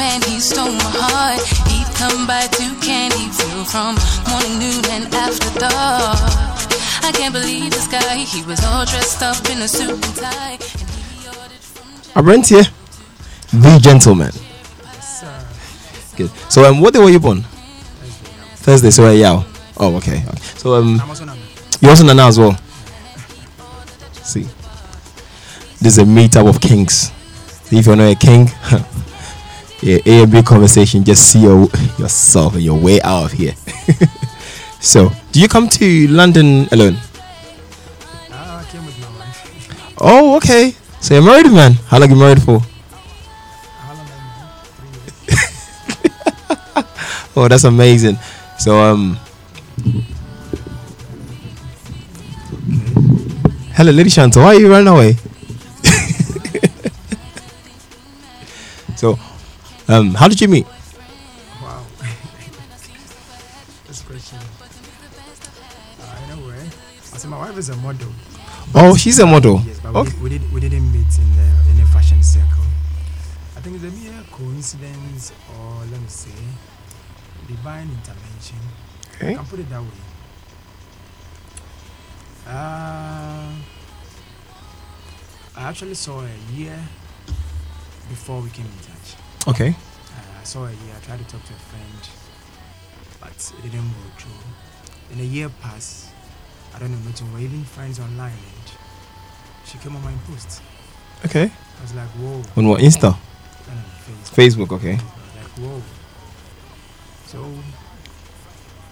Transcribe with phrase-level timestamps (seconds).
[0.00, 1.44] man, he stole my heart.
[1.68, 4.00] He'd come by to Candyville from
[4.32, 6.16] morning, noon, and after dark.
[7.04, 8.16] I can't believe this guy.
[8.16, 10.56] He was all dressed up in a suit and tie.
[10.56, 12.64] And he ordered from Aberanteɛ,
[13.52, 14.32] the gentleman.
[14.32, 16.16] Yes, sir.
[16.16, 16.30] Good.
[16.48, 17.42] So um, what day were you born?
[18.64, 18.90] Thursday.
[18.90, 19.44] So uh, yeah.
[19.76, 20.24] Oh, okay.
[20.26, 20.38] okay.
[20.56, 21.36] So um, I'm also not.
[21.80, 22.56] you also Nana as well.
[24.24, 24.46] See,
[25.80, 27.12] this is a meetup of kings.
[27.72, 28.48] If you're not a king,
[29.82, 31.04] A and B conversation.
[31.04, 33.54] Just see your, yourself and your way out of here.
[34.80, 36.96] so, do you come to London alone?
[38.30, 39.94] Ah, I came with my wife.
[39.98, 40.74] Oh, okay.
[41.00, 41.72] So you're married, man.
[41.88, 42.60] How long you married for?
[42.60, 44.14] How long been?
[47.36, 48.18] Oh, that's amazing.
[48.58, 49.18] So um
[53.72, 55.14] Hello, Lady Shanta, why are you running away?
[58.96, 59.18] so
[59.90, 60.66] um how did you meet?
[61.62, 61.84] Wow.
[63.86, 64.38] this question.
[66.00, 66.62] Uh, in a way,
[67.12, 68.08] I said my wife is a model.
[68.74, 69.60] Oh, she's a model.
[69.66, 70.12] Yes, but Okay.
[70.18, 72.64] we, we, did, we didn't meet in the in a fashion circle.
[73.56, 76.30] I think it's a mere coincidence, or let me say,
[77.48, 78.58] divine intervention.
[79.16, 79.32] Okay.
[79.32, 80.00] I can put it that way.
[82.46, 83.52] Uh,
[85.56, 86.78] I actually saw a year
[88.08, 89.16] before we came in touch.
[89.48, 89.74] Okay.
[90.40, 90.94] I saw her here.
[90.96, 92.08] I tried to talk to a friend,
[93.20, 94.32] but it didn't go through.
[95.10, 96.08] Then a year passed.
[96.74, 97.26] I don't know nothing.
[97.28, 98.72] We were even friends online, and
[99.66, 100.62] she came on my post.
[101.26, 101.52] Okay.
[101.52, 102.42] I was like, whoa.
[102.56, 103.14] On what Insta?
[103.68, 104.34] And Facebook.
[104.34, 104.92] Facebook, okay.
[104.92, 105.82] Like, whoa.
[107.26, 107.44] So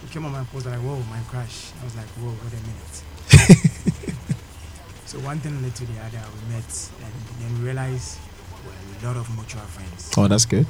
[0.02, 0.66] he came on my post.
[0.66, 1.72] I was like, whoa, my crush.
[1.80, 4.14] I was like, whoa, wait a minute.
[5.06, 6.20] so one thing led to the other.
[6.34, 8.18] We met, and then we realized
[8.66, 10.10] we're a lot of mutual friends.
[10.14, 10.66] Oh, that's good.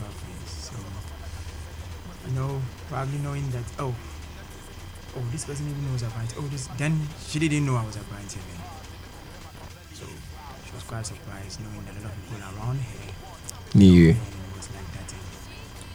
[0.00, 0.50] A lot of mutual friends.
[0.70, 0.76] So,
[2.28, 3.94] you know, probably knowing that, oh,
[5.16, 6.34] oh, this person even knows about it.
[6.38, 8.28] Oh, this, then she didn't know I was a then.
[9.94, 10.04] So,
[10.66, 13.12] she was quite surprised knowing that a lot of people around her
[13.74, 14.14] Knew you.
[14.56, 15.12] was like that.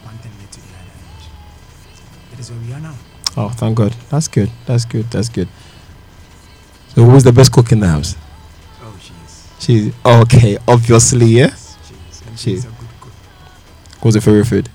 [0.04, 0.98] One thing led to the other.
[2.30, 2.94] That is where we are now.
[3.36, 3.92] Oh, thank God.
[4.10, 4.50] That's good.
[4.66, 5.10] That's good.
[5.10, 5.48] That's good.
[6.94, 8.14] So who's the best cook in the house?
[8.80, 9.48] Oh, she is.
[9.58, 11.48] She's okay, obviously, yeah.
[11.48, 12.22] She is.
[12.26, 12.83] And She- she's a good cook.
[14.04, 14.68] What's your favorite food?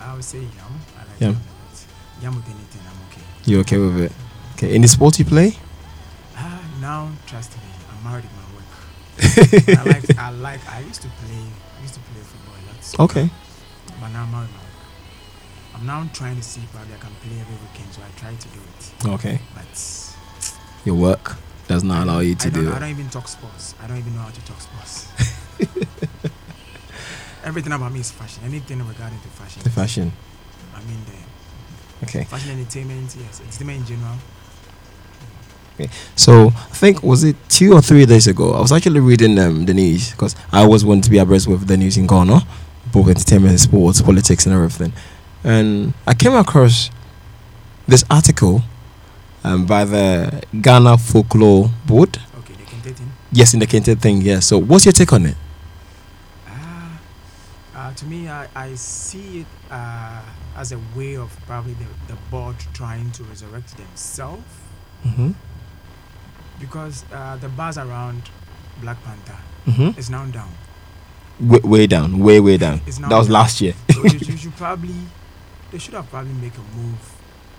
[0.00, 0.48] I would say yum.
[0.96, 1.34] I like yum.
[1.34, 3.22] a with anything, I'm okay.
[3.44, 4.12] You okay with it?
[4.54, 4.74] Okay.
[4.74, 5.52] Any sport you play?
[6.34, 9.78] Ah, now trust me, I'm married with my work.
[9.78, 11.36] I like, I like, I used to play,
[11.78, 12.82] I used to play football a lot.
[12.82, 13.28] so- Okay.
[14.00, 15.74] But now I'm married my work.
[15.74, 18.48] I'm now trying to see probably I can play every weekend, so I try to
[18.48, 19.08] do it.
[19.16, 19.38] Okay.
[19.54, 20.14] But
[20.86, 21.36] Your work
[21.66, 22.74] does not allow you I to do it.
[22.74, 23.74] I don't even talk sports.
[23.82, 25.08] I don't even know how to talk sports.
[27.48, 28.42] Everything about me is fashion.
[28.44, 29.62] Anything regarding to fashion.
[29.62, 30.12] The fashion.
[30.74, 32.24] I mean the Okay.
[32.24, 34.16] fashion entertainment, yes, entertainment in general.
[35.80, 35.88] Okay.
[36.14, 38.52] So I think was it two or three days ago?
[38.52, 41.66] I was actually reading um, the news because I always want to be abreast with
[41.66, 42.42] the news in Ghana,
[42.92, 44.92] both entertainment, sports, politics, and everything.
[45.42, 46.90] And I came across
[47.86, 48.60] this article
[49.42, 52.18] um, by the Ghana Folklore Board.
[52.40, 53.10] Okay, can take in.
[53.32, 54.20] Yes, in the Kente thing.
[54.20, 54.40] Yeah.
[54.40, 55.36] So what's your take on it?
[57.98, 60.22] To me, I, I see it uh,
[60.56, 64.42] as a way of probably the, the board trying to resurrect themselves
[65.06, 65.30] Mm-hmm.
[66.60, 68.22] because uh, the buzz around
[68.80, 69.36] Black Panther
[69.66, 69.98] Mm-hmm.
[69.98, 70.50] is now down.
[71.40, 72.18] Way, way down.
[72.20, 72.78] Way way down.
[72.84, 73.28] That was down.
[73.28, 73.74] last year.
[73.92, 74.94] So you, you should probably,
[75.70, 76.98] they should have probably make a move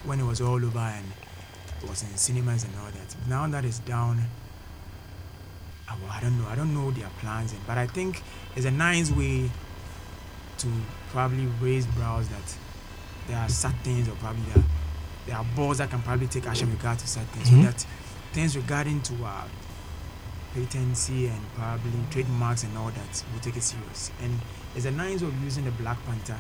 [0.03, 1.06] when it was all over and
[1.83, 3.16] it was in cinemas and all that.
[3.29, 4.23] Now that it's down,
[5.88, 6.47] well, I don't know.
[6.47, 8.21] I don't know their plans, but I think
[8.56, 9.50] it's a nice way
[10.59, 10.68] to
[11.12, 12.56] probably raise brows that
[13.28, 14.64] there are certain things or probably there,
[15.28, 17.46] there are boards that can probably take action regard to certain Mhm.
[17.50, 17.86] so that
[18.34, 19.44] things regarding to uh,
[20.53, 24.12] patency and probably trademarks and all that will take it serious.
[24.22, 24.40] And
[24.75, 26.39] it's a nice way of using the Black Panther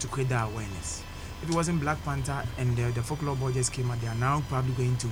[0.00, 1.02] to create that awareness.
[1.42, 4.14] If it wasn't Black Panther and the, the folklore board just came out, they are
[4.16, 5.08] now probably going to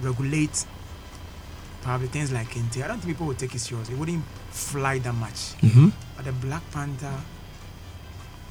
[0.00, 0.64] regulate
[1.82, 2.82] probably things like Kente.
[2.84, 3.88] I don't think people would take it serious.
[3.88, 5.54] It wouldn't fly that much.
[5.62, 5.88] Mm-hmm.
[6.16, 7.14] But the Black Panther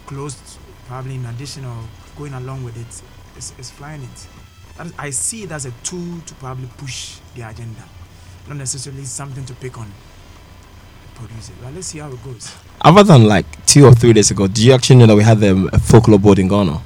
[0.10, 0.58] closed
[0.88, 1.78] probably in addition or
[2.18, 4.28] going along with it is, is flying it.
[4.76, 7.84] That is, I see it as a tool to probably push the agenda,
[8.48, 11.54] not necessarily something to pick on the producer.
[11.62, 12.56] But let's see how it goes.
[12.82, 15.40] Other than like two or three days ago, do you actually know that we had
[15.40, 16.82] the um, folklore board in Ghana?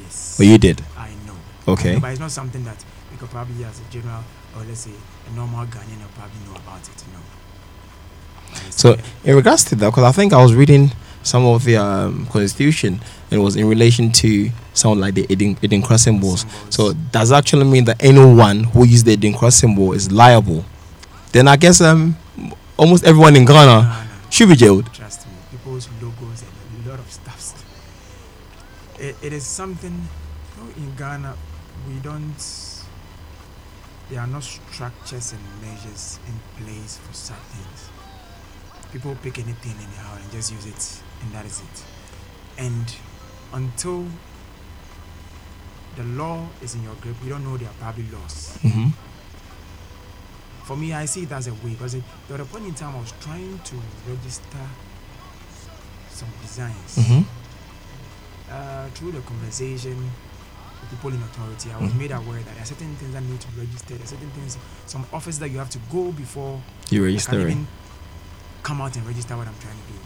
[0.00, 0.38] Yes.
[0.38, 0.80] Or you did?
[0.96, 1.34] I know.
[1.66, 1.90] Okay.
[1.90, 4.22] I know, but it's not something that we could probably, as a general,
[4.56, 4.92] or let's say
[5.26, 7.04] a normal Ghanaian, probably know about it.
[7.12, 7.18] No.
[8.70, 12.26] So in regards to that, because I think I was reading some of the um,
[12.26, 16.44] constitution, and it was in relation to someone like the Eden, Adinkra symbols.
[16.70, 20.64] So does that actually mean that anyone who uses the Adinkra symbol is liable?
[21.32, 22.16] Then I guess um
[22.76, 24.92] almost everyone in Ghana No, no, should be jailed.
[24.92, 25.32] trust me.
[25.50, 27.54] People's logos and a lot of stuffs.
[28.98, 30.08] It, it is something.
[30.76, 31.34] In Ghana,
[31.88, 32.38] we don't.
[34.10, 37.88] There are no structures and measures in place for such things.
[38.92, 41.84] People pick anything anyhow and just use it, and that is it.
[42.58, 42.94] And
[43.52, 44.06] until
[45.96, 48.56] the law is in your grip, we don't know there are probably laws.
[48.62, 48.88] hmm
[50.64, 52.74] For me, I see it as a way because it, there was a point in
[52.74, 53.76] time I was trying to
[54.08, 54.64] register
[56.10, 56.96] some designs.
[57.08, 57.22] hmm
[58.52, 61.98] Uh, through the conversation with people in authority, I was Mhm.
[61.98, 64.30] made aware that there are certain things that need to be registered, there are certain
[64.32, 66.60] things, some office that you have to go before
[66.90, 67.66] You I can register even
[68.62, 69.98] come out and register what I'm trying to do.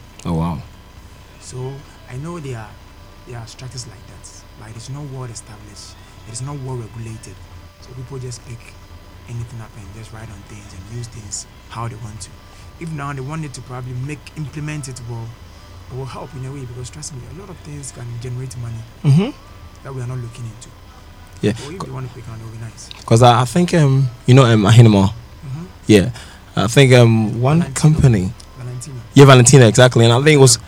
[1.47, 1.73] So
[2.11, 2.71] I know there are
[3.29, 4.25] there are structures like that,
[4.59, 5.95] but it is not well established.
[6.27, 7.37] It is not well regulated.
[7.83, 8.59] So people just pick
[9.29, 12.31] anything up and just write on things and use things how they want to.
[12.81, 15.25] If now they want it to probably make implement it well,
[15.93, 18.57] it will help in a way because trust me, a lot of things can generate
[18.59, 19.31] money hmm
[19.85, 20.69] that we are not looking into.
[21.43, 21.53] Yeah.
[21.53, 22.89] So if they want to pick on, it will be nice.
[22.99, 25.11] Because I, I think um you know um Ahenema.
[25.11, 25.65] Mm-hmm.
[25.87, 26.11] Yeah.
[26.57, 27.81] I think um one Valentino.
[27.81, 28.33] company.
[28.59, 29.01] Valentino.
[29.15, 30.59] Yeah, Valentina exactly, and I think it was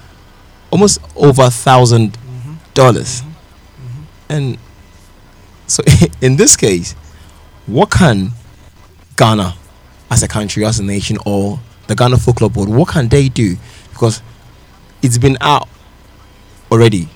[0.70, 2.54] almost over a thousand Mm-hmm.
[2.74, 3.22] dollars.
[3.22, 4.02] Mm-hmm.
[4.32, 4.58] And
[5.66, 5.82] so
[6.20, 6.92] in this case,
[7.66, 8.30] what can
[9.16, 9.54] Ghana
[10.10, 13.56] as a country, as a nation, or the Ghana Folklore Board, what can they do?
[13.90, 14.22] Because
[15.02, 15.68] it's been out
[16.70, 17.08] already,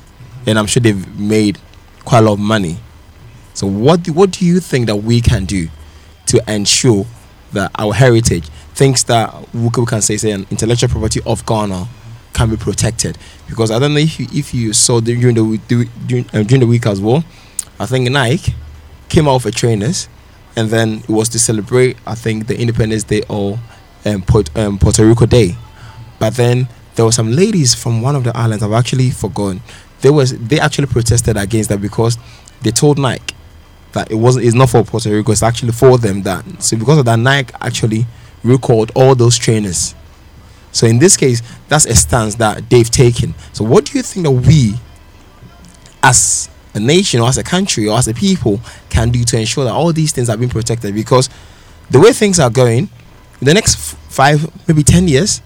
[0.46, 1.58] and I'm sure they've made
[2.04, 2.78] quite a lot of money.
[3.54, 5.69] So what do, what do you think that we can do
[6.26, 7.06] to ensure
[7.52, 11.87] that our heritage, things that we we can say, say, an intellectual property of Ghana,
[12.32, 13.19] can be protected?
[13.49, 16.61] Because I don't know if you, if you saw during the week during, um, during
[16.61, 17.25] the week as well.
[17.79, 18.55] I think Nike
[19.08, 20.08] came out with trainers,
[20.56, 23.58] and then it was to celebrate I think the Independence Day or
[24.05, 25.56] um, Port, um, Puerto Rico Day.
[26.19, 28.62] But then there were some ladies from one of the islands.
[28.62, 29.62] I've actually forgotten.
[30.00, 32.19] They was they actually protested against that because
[32.62, 33.35] they told Nike
[33.93, 35.32] that it wasn't it's not for Puerto Rico.
[35.32, 36.23] It's actually for them.
[36.23, 38.06] That so because of that, Nike actually
[38.43, 39.94] recalled all those trainers.
[40.73, 43.35] So in this case, that's a stance that they've taken.
[43.53, 44.75] So what do you think that we,
[46.03, 49.65] as a nation or as a country or as a people, can do to ensure
[49.65, 50.95] that all these things are being protected?
[50.95, 51.29] Because
[51.91, 52.89] the way things are going,
[53.41, 53.77] in the next
[54.09, 55.43] five, maybe ten years,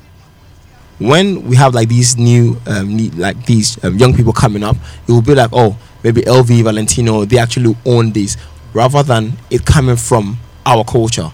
[0.98, 4.76] when we have like these new, um, like these um, young people coming up,
[5.06, 8.36] it will be like, oh, maybe LV, Valentino, they actually own this,
[8.72, 11.30] rather than it coming from our culture.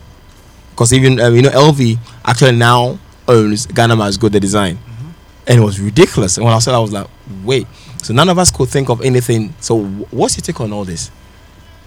[0.70, 5.08] Because even um, you know, LV actually now owns Ghana Must Go the design, Mm-hmm.
[5.48, 6.36] and it was ridiculous.
[6.36, 7.06] And when I said, I was like,
[7.44, 7.66] wait.
[8.02, 9.54] So none of us could think of anything.
[9.60, 11.10] So what's your take on all this?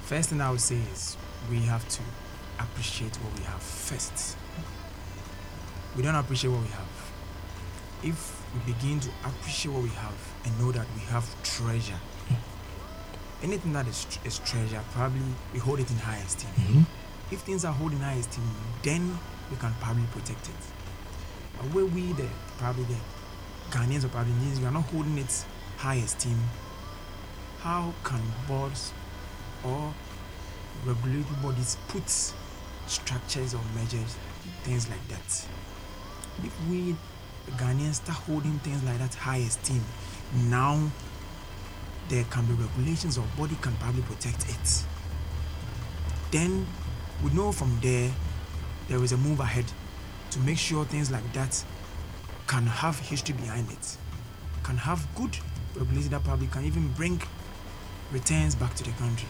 [0.03, 1.17] First thing I would say is
[1.49, 2.01] we have to
[2.59, 4.37] appreciate what we have first.
[5.95, 6.87] We don't appreciate what we have.
[8.03, 10.13] If we begin to appreciate what we have
[10.45, 11.99] and know that we have treasure,
[13.43, 15.21] anything that is, tr- is treasure, probably
[15.53, 16.49] we hold it in high esteem.
[16.51, 16.81] Mm-hmm.
[17.33, 18.43] If things are holding high esteem,
[18.83, 19.17] then
[19.49, 20.55] we can probably protect it.
[21.57, 22.98] But where we, the probably the
[23.69, 25.46] Ghanaians or probably Indians, we are not holding it
[25.78, 26.40] high esteem.
[27.59, 28.94] How can boards
[29.64, 29.94] or
[30.85, 32.09] regulatory bodies put
[32.88, 34.16] structures or measures,
[34.64, 35.47] things like that?
[36.44, 36.95] If we,
[37.57, 39.83] Ghanaians, start holding things like that high esteem,
[40.50, 40.92] now
[42.09, 44.83] there can be regulations or body can probably protect it.
[46.31, 46.68] Then
[47.24, 48.12] we know from there
[48.88, 49.66] there is a move ahead
[50.35, 51.63] to make sure things like that
[52.45, 53.97] can have history behind it,
[54.63, 55.31] can have good
[56.09, 57.21] that probably can even bring
[58.11, 59.30] returns back to the country.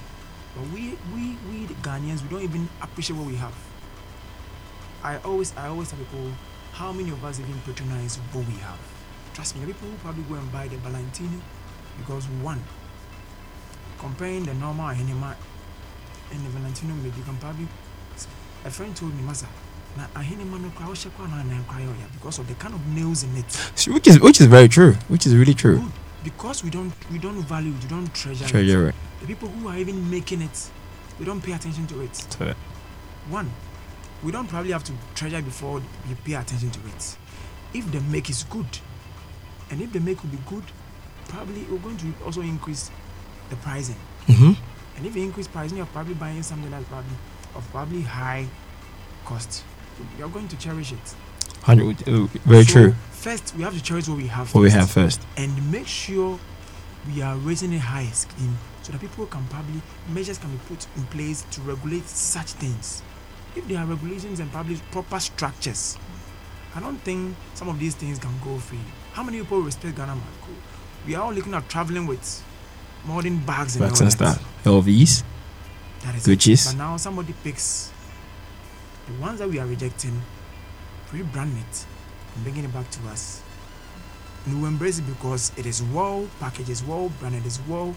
[0.55, 3.53] But we, we, we the Ghanaians, we don't even appreciate what we have.
[5.03, 6.31] I always, I always tell people,
[6.73, 8.79] how many of us even patronize what we have?
[9.35, 11.39] Trust me, are people who probably go and buy the Valentino
[11.99, 12.63] because one,
[13.99, 15.35] comparing the normal Ahenema
[16.31, 17.67] and the Valentino maybe you can probably
[18.65, 19.45] a friend told me, Masa,
[19.97, 23.23] na Ahenema no cry, kwa na na cry oya because of the kind of nails
[23.23, 23.45] in it.
[23.87, 24.93] Which is which is very true.
[25.07, 25.77] Which is really true.
[25.79, 25.91] Good.
[26.23, 28.65] Because we don't we don't value we don't treasure Sure, it.
[28.65, 28.93] you're.
[29.21, 30.69] The people who are even making it,
[31.19, 32.13] we don't pay attention to it.
[32.13, 32.57] To it.
[33.29, 33.49] One,
[34.23, 37.17] we don't probably have to treasure before we pay attention to it.
[37.73, 38.67] If the make is good,
[39.69, 40.63] and if the make will be good,
[41.29, 42.91] probably we're going to also increase
[43.49, 43.95] the pricing.
[44.27, 44.53] Mm-hmm.
[44.97, 47.15] And if you increase pricing, you're probably buying something that's probably
[47.55, 48.47] of probably high
[49.25, 49.63] cost.
[50.17, 51.15] You're going to cherish it.
[51.63, 52.07] Hundred.
[52.07, 52.95] uh, Very So, true.
[53.11, 54.53] First, we have to cherish what we have.
[54.53, 55.21] What we first have first.
[55.37, 56.39] and make sure
[57.07, 60.85] we are raising a high scheme so that people can probably measures can be put
[60.95, 63.01] in place to regulate such things.
[63.55, 65.97] If there are regulations and probably proper structures,
[66.75, 68.79] I don't think some of these things can go free.
[69.13, 70.47] How many people respect Ghana Must Go?
[71.07, 72.43] We are all looking at traveling with
[73.05, 74.35] modern bags and Bags all and that.
[74.35, 74.63] stuff.
[74.65, 75.23] LVs.
[76.03, 76.25] That is.
[76.27, 76.67] Gucci's.
[76.67, 77.91] But now somebody picks
[79.07, 80.21] the ones that we are rejecting,
[81.11, 81.85] rebrand it,
[82.35, 83.41] and bringing it back to us.
[84.45, 87.95] And we embrace it because it is well packaged, it's well branded, it's well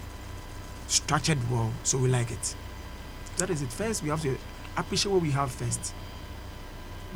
[0.86, 2.54] structured well, so we like it.
[3.36, 3.70] That is it.
[3.72, 4.36] First, we have to
[4.76, 5.92] appreciate what we have first.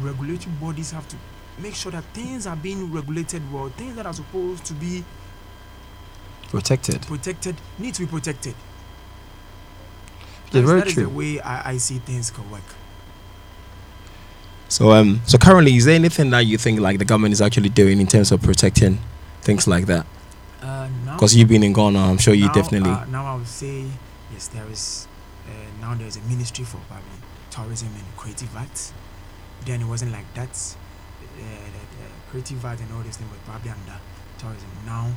[0.01, 1.17] Regulatory bodies have to
[1.59, 3.69] make sure that things are being regulated well.
[3.71, 5.05] Things that are supposed to be
[6.49, 7.01] Protected.
[7.07, 8.55] protected need to be protected.
[10.51, 12.63] Yeah, That is- very that is the way I, I see things can work.
[14.73, 17.69] So um, so currently, is there anything that you think like the government is actually
[17.69, 18.99] doing in terms of protecting
[19.43, 20.07] things like that?
[20.63, 22.91] Uh, Because you've been in Ghana, I'm sure you now, definitely.
[22.91, 23.85] Uh, now I would say
[24.33, 24.49] yes.
[24.49, 25.07] There is
[25.47, 25.53] uh,
[25.83, 27.19] now there is a ministry for probably
[27.51, 28.95] tourism and creative arts.
[29.67, 30.49] Then it wasn't like that.
[30.49, 33.99] Uh, the, the creative art and all this thing was probably under
[34.39, 34.71] tourism.
[34.87, 35.13] Now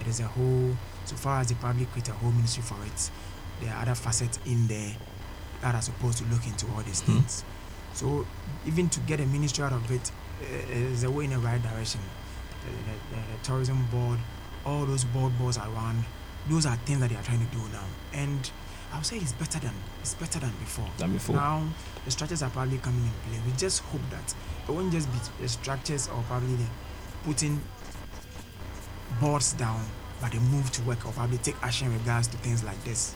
[0.00, 0.76] it is a whole.
[1.06, 3.10] So far as they probably create a whole ministry for it,
[3.60, 4.94] there are other facets in there
[5.62, 7.18] that are supposed to look into all these Hmm.
[7.18, 7.42] things.
[7.94, 8.26] So
[8.66, 10.10] even to get a ministry out of it
[10.70, 12.00] is uh, a way in the right direction.
[12.64, 14.18] The, the, the, the tourism board,
[14.64, 16.04] all those board boards around,
[16.48, 17.84] those are things that they are trying to do now.
[18.12, 18.50] And
[18.92, 20.88] I would say it's better than it's better than before.
[20.98, 21.36] Than before.
[21.36, 21.64] Now
[22.04, 23.40] the structures are probably coming in play.
[23.46, 24.34] We just hope that
[24.68, 26.66] it won't just be the structures or probably the
[27.24, 27.60] putting
[29.20, 29.84] boards down,
[30.20, 33.14] but they move to work or probably take action in regards to things like this.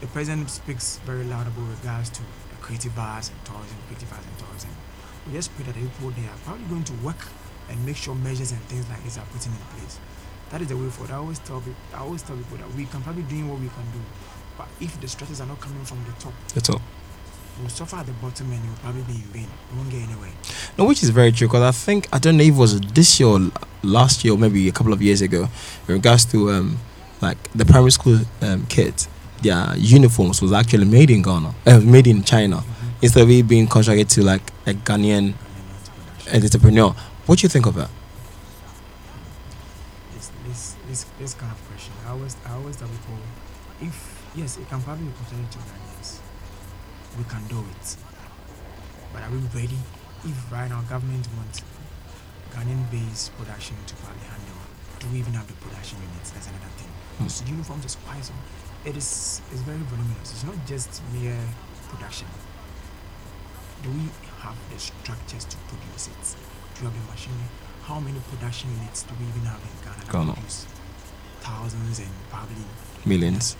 [0.00, 2.22] The president speaks very loud about regards to
[2.68, 4.70] creative arts and tourism, creative arts and tourism.
[5.26, 7.20] We just pray that the people they are probably going to work
[7.68, 9.98] and make sure measures and things like this are put in place.
[10.50, 11.12] That is the way forward.
[11.12, 13.68] I always tell people, I always tell people that we can probably doing what we
[13.68, 14.00] can do,
[14.56, 16.80] but if the structures are not coming from the top, That's all.
[17.60, 19.48] we'll suffer at the bottom and will probably be in vain.
[19.72, 20.30] We won't get anywhere.
[20.78, 23.18] No, which is very true because I think I don't know if it was this
[23.20, 23.40] year, or
[23.82, 25.48] last year, or maybe a couple of years ago,
[25.88, 26.78] in regards to um,
[27.20, 29.08] like the primary school um, kids,
[29.42, 32.62] their uniforms was actually made in Ghana, uh, made in China,
[33.02, 35.34] instead of it being contracted to like a Ghanaian
[36.32, 36.90] entrepreneur.
[37.26, 37.90] What do you think of that?
[40.14, 41.92] this this this this kind of question.
[42.06, 43.18] I always I always tell people
[43.80, 43.94] if
[44.34, 46.18] yes, it can probably be considered to Ghanaians.
[47.16, 47.96] We can do it.
[49.12, 49.78] But are we ready?
[50.24, 51.62] If right now government wants
[52.50, 54.60] Ghanaian based production to probably handle,
[54.98, 56.30] do we even have the production units?
[56.30, 56.90] That's another thing.
[57.18, 57.28] Hmm.
[57.28, 58.24] So uniforms is quite
[58.84, 60.32] it is it's very voluminous.
[60.32, 61.38] It's not just mere
[61.90, 62.28] production.
[63.82, 64.08] Do we
[64.40, 66.36] have the structures to produce it?
[66.74, 67.48] Do we have the machinery?
[67.82, 70.32] How many production units do we even have in Ghana Ghana.
[70.34, 70.66] produce
[71.40, 72.64] thousands and probably
[73.06, 73.56] Millions.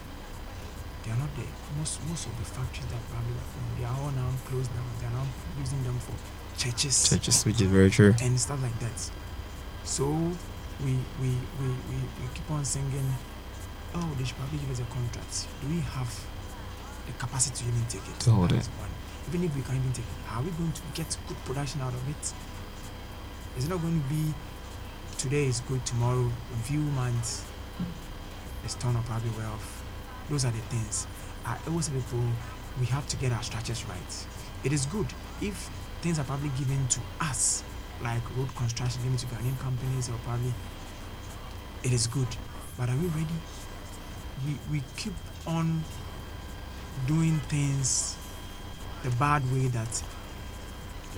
[1.05, 1.47] they are not there.
[1.79, 4.85] Most most of the factories that probably were formed, they are all now closed down.
[5.01, 5.27] They are now
[5.59, 6.13] using them for
[6.59, 8.15] churches Churches, which is very true.
[8.21, 8.99] and stuff like that.
[9.85, 10.05] So
[10.85, 13.09] we we, we, we, we keep on singing,
[13.95, 15.47] oh, they should probably give us a contract.
[15.61, 16.09] Do we have
[17.07, 18.21] the capacity to even take it?
[18.21, 18.67] To hold it.
[18.79, 18.91] one.
[19.29, 21.93] Even if we can't even take it, are we going to get good production out
[21.93, 22.33] of it?
[23.57, 24.35] Is it not going to be
[25.19, 27.45] today is good, tomorrow, in few months,
[28.65, 29.85] it's turned up probably well off?
[30.31, 31.07] Those are the things.
[31.45, 32.23] I always people
[32.79, 34.27] we have to get our structures right.
[34.65, 35.07] It is good
[35.41, 35.71] if
[36.03, 37.65] things are probably given to us,
[38.03, 40.53] like road construction given to Ghanaian companies or probably
[41.83, 42.29] it is good.
[42.77, 43.27] But are we ready?
[44.47, 45.15] We we keep
[45.47, 45.83] on
[47.07, 48.17] doing things
[49.03, 50.03] the bad way that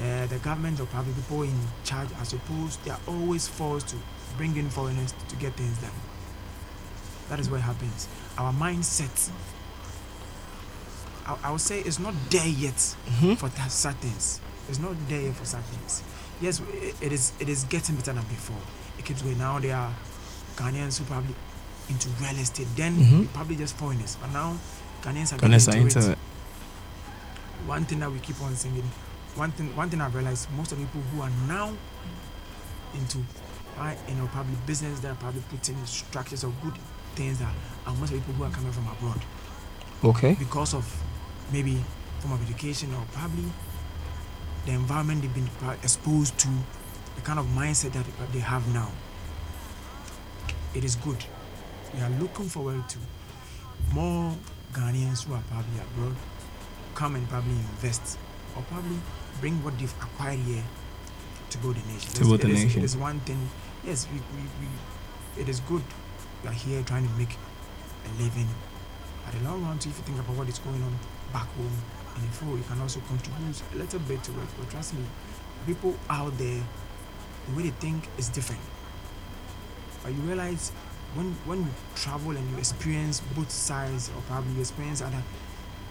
[0.01, 3.97] uh, the government or probably people in charge are supposed they are always forced to
[4.37, 5.91] bring in foreigners to get things done.
[7.29, 8.09] That is what happens.
[8.39, 9.31] Our mindset
[11.27, 13.35] I, I would say it's not there yet Mm-hmm.
[13.35, 14.41] for such things.
[14.69, 16.03] It's not there yet for things.
[16.41, 17.33] Yes, it, it is.
[17.41, 18.57] It is getting better than before.
[18.99, 19.39] It keeps going.
[19.39, 19.93] Now there are
[20.57, 21.35] Ghanaians who probably
[21.91, 22.69] into real estate.
[22.77, 23.33] Then Mhm.
[23.35, 24.17] probably just foreigners.
[24.21, 24.57] But now
[25.03, 26.13] Ghanaians are Ghanaians into, into it.
[26.13, 26.19] it.
[27.67, 28.89] One thing that we keep on singing.
[29.35, 29.75] One thing.
[29.77, 30.49] One thing I've realized.
[30.57, 31.73] Most of the people who are now
[32.95, 33.19] into,
[33.79, 36.75] right, you know, probably business they're probably putting structures of good
[37.15, 37.55] things that
[37.87, 39.21] are most of the people who are coming from abroad
[40.03, 40.35] Okay.
[40.35, 40.85] because of
[41.53, 41.85] maybe
[42.21, 43.45] form of education or probably
[44.67, 45.49] the environment they've been
[45.83, 46.49] exposed to,
[47.17, 48.91] the kind of mindset that they have now.
[50.75, 51.25] It is good.
[51.95, 52.99] We are looking forward to
[53.93, 54.35] more
[54.73, 56.17] Ghanaians who are probably abroad
[56.95, 58.19] come and probably invest
[58.57, 58.97] or probably
[59.41, 60.63] bring what they've acquired here
[61.51, 62.13] to build a nation.
[62.13, 62.81] To build is- nation.
[62.83, 63.49] It is one thing.
[63.85, 65.83] Yes, we, we, we it is good.
[66.43, 67.35] We are here trying to make
[68.07, 68.49] a living.
[69.27, 70.93] At the long run, too, if you think about what is going on
[71.33, 71.73] back home
[72.17, 74.49] in the field, you can also contribute a little bit to it.
[74.59, 75.05] But trust me,
[75.67, 76.61] people out there,
[77.49, 78.61] the way they think is different.
[80.03, 80.73] But you realize
[81.15, 85.23] when when you travel and you experience both sides, or probably you experience other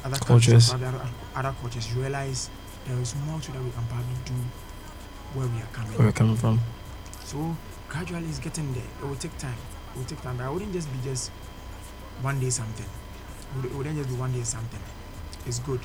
[0.04, 0.70] other Cultures.
[0.70, 2.50] cultures, other, other cultures, you realize
[2.86, 4.34] there is more to that we can probably do
[5.34, 5.92] where we are coming.
[5.98, 6.60] Where we're coming from.
[7.26, 7.56] So
[7.90, 8.84] gradually it's getting there.
[9.02, 9.58] It will take time.
[9.94, 10.38] It will take time.
[10.38, 11.30] But I wouldn't just be just
[12.22, 12.86] one day something.
[12.86, 14.80] It would- It wouldn't just be one day something.
[15.46, 15.82] It's good.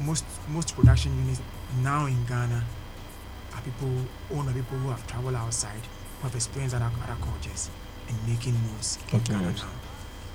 [0.00, 1.40] Most most production units
[1.82, 2.64] now in Ghana
[3.54, 3.92] are people
[4.32, 5.80] owned by people who have traveled outside,
[6.20, 7.70] who have experienced other, other cultures
[8.08, 9.54] and making moves in Ghana now.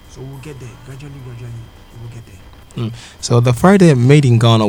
[0.10, 0.70] So we'll get there.
[0.86, 1.52] Gradually, gradually
[1.94, 2.92] we will get there.
[3.22, 4.68] So the Friday Made in Ghana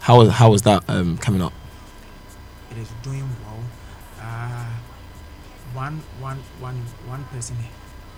[0.00, 1.52] how was how was that um, coming up?
[2.70, 3.60] it is doing well.
[4.20, 4.66] Uh,
[5.72, 6.76] one, one, one,
[7.06, 7.56] one person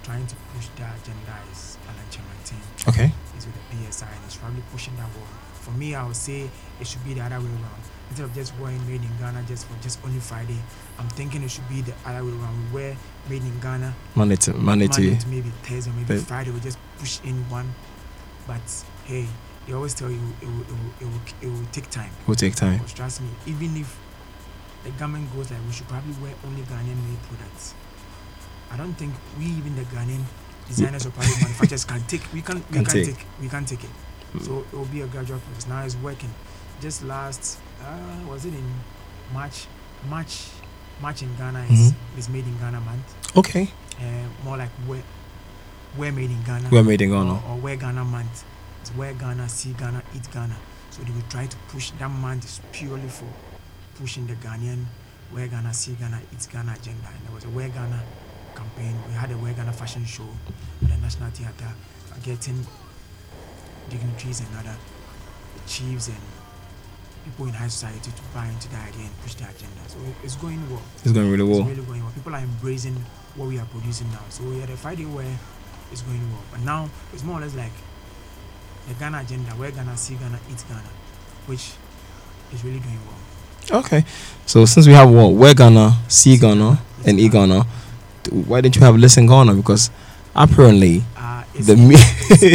[0.07, 2.89] trying to push the agenda is Alan Kyerematen.
[2.89, 3.11] Okay.
[3.35, 5.27] He's with the PSI and he's probably pushing that one.
[5.65, 6.49] For me, I would say
[6.81, 7.83] it should be the other way around.
[8.11, 10.59] Instead of just wearing made in Ghana just for just only Friday,
[11.01, 12.55] I'm thinking it should be the other way around.
[12.71, 12.97] We wear
[13.29, 16.51] made in Ghana Monday to Monday to Monday to maybe Thursday, maybe But- Friday.
[16.53, 17.75] We just push in one.
[18.47, 18.63] But
[19.07, 19.27] hey,
[19.67, 22.13] they always tell you it will, it will, it will, it will take time.
[22.29, 22.79] will take time.
[22.79, 23.99] Because trust me, even if
[24.85, 27.75] the government goes like we should probably wear only Ghanaian made products,
[28.71, 30.23] I don't think we even the Ghanaian
[30.69, 33.17] designers or product manufacturers can take we can we Can can take.
[33.17, 33.27] take.
[33.41, 33.91] we can take it.
[34.35, 34.43] Mm.
[34.45, 35.67] So it will be a gradual process.
[35.69, 36.33] Now it's working.
[36.81, 38.65] Just last uh, was it in
[39.33, 39.67] March
[40.09, 40.49] March
[41.01, 42.19] March in Ghana is, Mhm.
[42.19, 43.37] is made in Ghana month.
[43.37, 43.69] Okay.
[44.01, 45.03] Uh, more like where
[45.97, 47.41] where made in Ghana We're Made in Ghana.
[47.49, 48.45] or wear Ghana month.
[48.83, 50.57] It's wear Ghana, see Ghana, eat Ghana.
[50.91, 53.27] So they will try to push that month is purely for
[53.99, 54.85] pushing the Ghanaian
[55.33, 57.09] wear Ghana, see Ghana, eat Ghana agenda.
[57.09, 58.03] And there was a wear Ghana
[58.57, 58.97] campaign.
[59.09, 60.27] We had a Ghana fashion show
[60.83, 61.71] at the National Theatre,
[62.25, 62.67] getting
[63.91, 64.77] dignitaries and other
[65.67, 66.17] chiefs and
[67.25, 69.83] people in high society to buy into the idea and push the agenda.
[69.89, 70.83] So it's going well.
[71.05, 71.61] It's going really well.
[71.61, 72.13] It's really going well.
[72.13, 72.97] People are embracing
[73.35, 74.25] what we are producing now.
[74.31, 75.27] So yeah, the Friday wear
[75.93, 76.43] it's going well.
[76.51, 77.73] But now it's more or less like
[78.89, 80.91] the Ghana agenda, where Ghana see Ghana, eat Ghana,
[81.47, 81.73] which
[82.53, 83.81] is really doing well.
[83.81, 84.05] Okay.
[84.47, 87.67] So since we have what Wear Ghana, See Ghana, and E Ghana,
[88.33, 89.55] why didn't you have Listen Ghana?
[89.55, 89.91] Because
[90.35, 91.97] apparently Uh, the mu-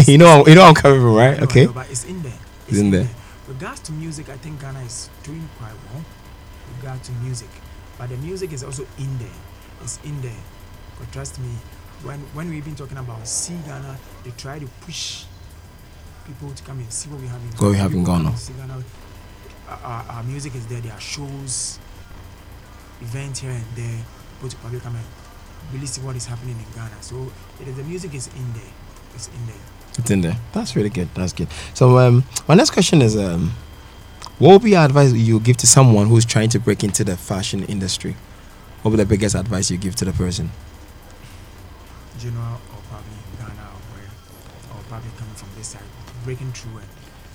[0.12, 1.38] you know you know I'm coming from right.
[1.38, 1.66] know, Okay.
[1.66, 2.40] know, but it's in there.
[2.68, 3.08] It's in there.
[3.48, 6.04] Regards to music, I think Ghana is doing quite well.
[6.78, 7.50] Regard to music,
[7.98, 9.38] but the music is also in there.
[9.84, 10.42] It's in there.
[11.00, 11.50] But trust me,
[12.04, 15.26] when when we've been talking about see Ghana, they try to push
[16.26, 18.32] people to come and see what we have in What we have in Ghana.
[18.58, 18.84] Ghana.
[19.68, 20.80] Our, our, our music is there.
[20.82, 21.80] There are shows,
[23.02, 24.00] events here and there.
[24.36, 24.96] People to probably come
[25.86, 27.02] see what is happening in Ghana.
[27.02, 28.74] So it is, the music is in there.
[29.16, 29.56] It's in there.
[29.98, 30.38] It's in there.
[30.54, 31.10] That's really good.
[31.16, 31.48] That's good.
[31.74, 33.52] So um, my next question is um,
[34.40, 37.18] what would be your advice you give to someone who's trying to break into the
[37.18, 38.16] fashion industry?
[38.82, 40.52] What would be the biggest advice you give to the person?
[42.22, 44.12] general or probably Ghana or where,
[44.78, 45.82] or probably coming from this side,
[46.24, 46.86] breaking through it.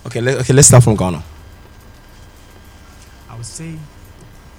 [0.06, 0.20] Okay.
[0.20, 0.52] Let, okay.
[0.52, 1.22] Let's start from Ghana.
[3.28, 3.74] I would say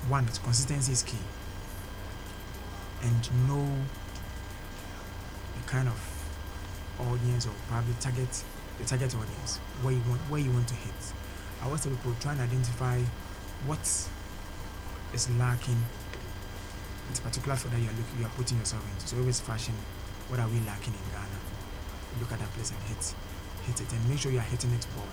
[0.10, 1.18] one consistency is key,
[3.04, 3.68] and know
[5.56, 6.00] the kind of
[7.00, 8.44] audience or probably target
[8.80, 10.96] the target audience where you want where you want to hit.
[11.62, 13.00] I always tell people try and identify
[13.66, 13.82] what
[15.14, 15.82] is lacking.
[17.10, 19.08] It's particular for that you're looking, you're putting yourself into.
[19.08, 19.74] So always fashion.
[20.28, 21.40] What are we lacking in Ghana?
[22.20, 23.16] Look at that place and hit,
[23.64, 25.08] hit it, and make sure you are hitting it well.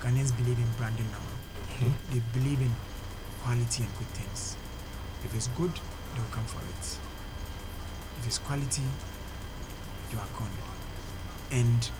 [0.00, 1.26] Ghanaians believe in branding now
[1.78, 2.14] hmm.
[2.14, 2.70] they believe in
[3.42, 4.56] quality and good things.
[5.24, 5.72] If it's good,
[6.14, 7.11] they'll come for it.
[8.26, 8.82] It's quality,
[10.12, 10.50] you are gone.
[11.50, 11.90] And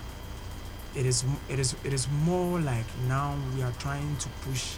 [0.95, 4.75] it is it is it is more like now we are trying to push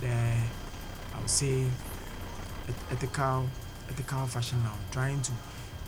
[0.00, 1.66] the I would say
[2.68, 3.46] eth- ethical
[3.88, 5.32] ethical fashion now, trying to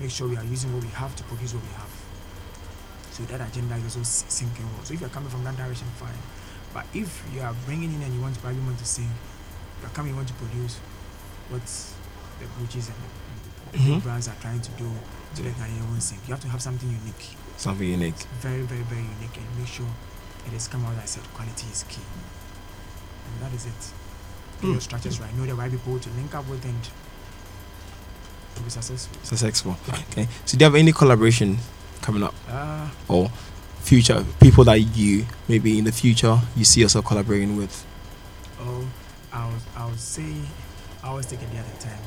[0.00, 1.90] make sure we are using what we have to produce what we have.
[3.12, 4.84] So that agenda is also sinking well.
[4.84, 6.18] So if you're coming from that direction, fine.
[6.72, 9.08] But if you are bringing in and you want to probably want to sing,
[9.80, 10.78] you're coming, you want to produce
[11.48, 11.62] what
[12.40, 13.08] the Gucci's and the,
[13.74, 13.94] the Mhm.
[13.98, 14.86] big brands are trying to do
[15.34, 16.18] to the Ghanaian won't sing.
[16.26, 18.14] You have to have something unique, Something unique.
[18.40, 19.90] very, very, very unique, and make sure
[20.46, 20.94] it is come out.
[21.02, 22.06] I said quality is key,
[23.26, 23.82] and that is it.
[24.62, 24.72] Mm.
[24.72, 25.34] your structures right.
[25.36, 26.80] Know the right people to link up with and
[28.54, 29.18] to be successful.
[29.24, 29.76] Successful.
[30.12, 30.28] Okay.
[30.46, 31.58] So do you have any collaboration
[32.00, 33.30] coming up Uh, or
[33.82, 37.84] future people that you maybe in the future you see yourself collaborating with?
[38.60, 38.86] Oh,
[39.32, 40.32] I would, I would say
[41.02, 41.98] I always take a day at a time.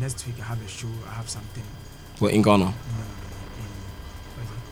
[0.00, 0.88] Next week I have a show.
[1.08, 1.64] I have something.
[2.20, 2.64] Well, in Ghana.
[2.64, 2.74] No, no, no,
[3.60, 3.70] in
[4.34, 4.62] what is it?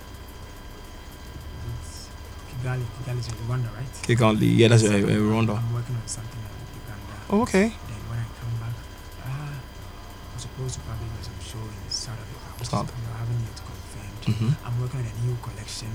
[1.79, 2.09] It's
[2.51, 2.85] Kigali.
[2.99, 3.93] Kigali is in Rwanda, right?
[4.07, 4.57] Kigali.
[4.57, 5.05] Yeah, that's right.
[5.05, 5.57] Uh, Rwanda.
[5.59, 7.15] I'm working on something in Uganda.
[7.31, 7.69] Oh, okay.
[7.69, 8.75] Then when I come back,
[9.25, 9.55] ah,
[10.33, 12.65] I'm supposed to probably do some show in South Africa.
[12.65, 12.91] South.
[12.93, 14.23] I haven't yet confirmed.
[14.41, 15.93] hmm I'm working on a new collection.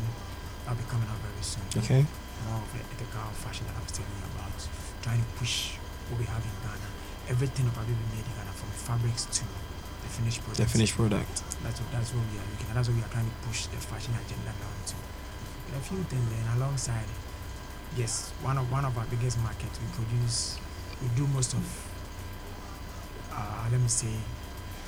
[0.68, 1.66] I'll be coming out very soon.
[1.82, 2.06] Okay.
[2.50, 4.54] More of the ethical fashion that I was telling you about.
[5.02, 5.78] Trying to push
[6.10, 6.90] what we have in Ghana.
[7.28, 10.62] Everything probably be made in Ghana from fabrics to the finished product.
[10.62, 11.36] The finished product.
[11.64, 12.76] That's what that's what we are looking at.
[12.76, 14.96] That's what we are trying to push the fashion agenda now to.
[15.72, 17.10] There a few things then alongside.
[17.98, 19.80] Yes, one of one of our biggest markets.
[19.82, 20.60] We produce,
[21.02, 21.66] we do most of.
[23.34, 24.14] Uh, let me say,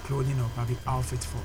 [0.06, 1.42] clothing or probably outfit for.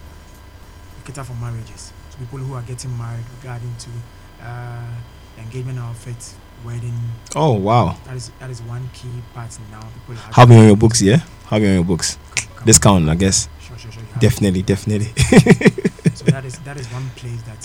[0.97, 1.93] We cater for marriages.
[2.11, 3.91] So people who are getting married, regarding to
[4.45, 4.93] uh,
[5.39, 6.21] engagement outfit,
[6.65, 6.99] wedding.
[7.35, 7.97] Oh, wow.
[8.05, 9.81] That is that is one key part now.
[10.07, 11.21] People are Have me on your books, yeah?
[11.51, 12.19] Have me on your books.
[12.57, 13.49] Come- Discount, I guess.
[13.61, 14.03] Sure, sure, sure.
[14.03, 14.21] it.
[14.21, 15.13] Definitely, definitely.
[16.15, 17.63] So that is that is one place that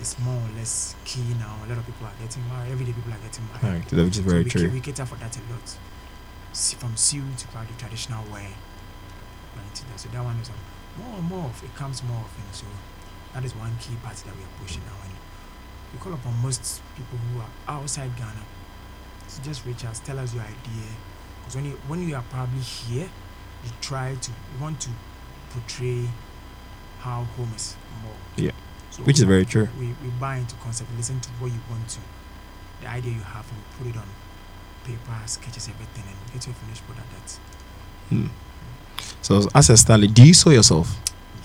[0.00, 1.54] is more or less key now.
[1.66, 2.72] A lot of people are getting married.
[2.72, 3.84] Every day people are getting married.
[3.92, 4.68] Right, which is So very we, true.
[4.68, 5.66] ca- we cater for that a lot.
[6.54, 8.48] See, from suit to probably traditional way.
[9.56, 10.48] Right, so that- so that one is
[10.96, 12.44] more and more of it comes more often.
[12.52, 12.64] So
[13.34, 14.96] that is one key part that we are pushing now.
[15.92, 18.42] We call upon most people who are outside Ghana
[19.28, 20.88] to just reach us, tell us your idea.
[21.40, 23.08] Because when you when you are probably here,
[23.64, 24.90] you try to you want to
[25.50, 26.08] portray
[27.00, 28.14] how home is more.
[28.36, 28.52] Yeah.
[28.90, 29.68] So Which is very true.
[29.78, 31.98] We, we buy into concept, listen to what you want to,
[32.82, 34.06] the idea you have, and put it on
[34.84, 37.08] paper, sketches, everything, and get your finished product.
[37.10, 37.38] That
[38.10, 38.26] Hmm.
[39.22, 40.94] So, as a stylist, do you sew yourself?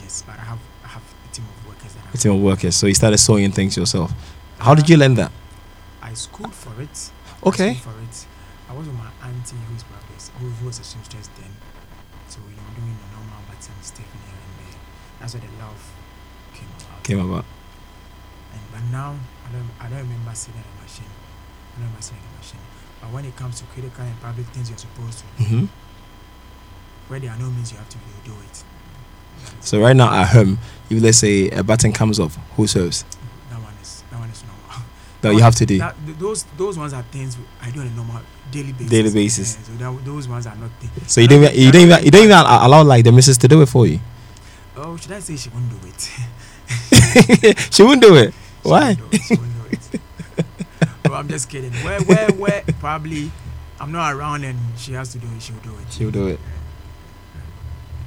[0.01, 2.75] yes, but I have I have a team of workers that A team of workers.
[2.75, 4.11] So, you started sewing things yourself.
[4.59, 5.31] How did you learn that?
[6.01, 7.11] I schooled for it.
[7.45, 7.71] Okay.
[7.71, 8.25] I for it.
[8.69, 11.51] I was with my auntie who is probably who, who was a seamstress then.
[12.27, 14.79] So you know doing the normal button stuff here and there.
[15.19, 15.81] That's where the love
[16.53, 17.03] came about.
[17.03, 17.45] Came about.
[18.53, 19.15] And but now
[19.47, 21.07] I don't I don't remember sitting at a machine.
[21.07, 22.65] I don't remember sitting at a machine.
[23.01, 25.65] But when it comes to critical and public things you're supposed to do, hmm
[27.07, 28.63] where there are no means you have to do it.
[29.61, 33.03] So, right now at home, if let's say a button comes off, who serves?
[33.49, 34.85] That one is that one is normal.
[35.21, 35.79] That you have to do.
[35.79, 38.89] That, those those ones are things I do on a normal daily basis.
[38.89, 39.57] Daily basis.
[39.57, 41.11] Yeah, so that, those ones are not things.
[41.11, 43.47] So you don't even, you don't even you don't even allow like the missus to
[43.47, 43.99] do it for you.
[44.75, 47.57] Oh, should I say she won't do it?
[47.73, 48.33] she won't do it.
[48.33, 48.93] She Why?
[48.93, 50.01] won't do it, she won't do it.
[51.09, 51.73] oh, I'm just kidding.
[51.83, 53.31] Where where where probably
[53.79, 55.41] I'm not around and she has to do it.
[55.41, 55.91] She'll do it.
[55.91, 56.39] She'll do it.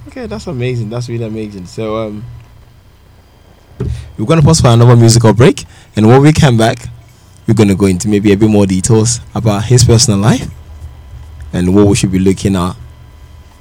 [0.09, 0.91] Okay, that's amazing.
[0.91, 1.67] That's really amazing.
[1.67, 2.25] So um,
[4.17, 5.65] we're gonna pause for another musical break,
[5.97, 6.79] and when we come back,
[7.47, 10.49] we're gonna go into maybe a bit more details about his personal life
[11.53, 12.77] and what we should be looking at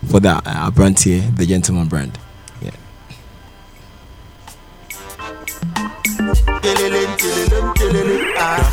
[0.08, 2.18] for that uh, brand here, the Gentleman brand.
[2.62, 2.72] Yeah.
[8.38, 8.72] Ah.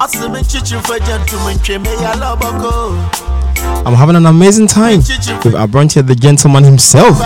[0.00, 3.25] Asime chichi for gentlemen, cheme ya loboko.
[3.86, 7.20] I'm having an amazing time with here, the Gentleman himself,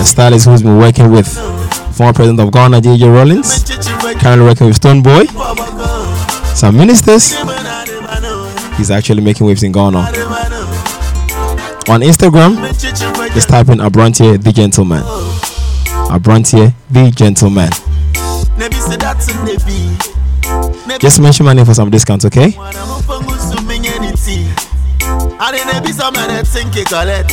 [0.00, 1.28] a stylist who's been working with
[1.96, 3.08] former president of Ghana, J.J.
[3.08, 3.64] Rawlings,
[4.20, 5.26] currently working with Stonebwoy,
[6.56, 7.36] some ministers.
[8.76, 9.98] He's actually making waves in Ghana.
[11.88, 12.56] On Instagram,
[13.34, 15.02] just type in Abrantie the Gentleman.
[16.08, 17.70] Abrantie the Gentleman.
[20.98, 22.50] Just mention my name for some discounts, okay?
[22.50, 24.46] Mwana mufungu suminyeniti.
[25.40, 27.32] Ade nebi some of that think you collect.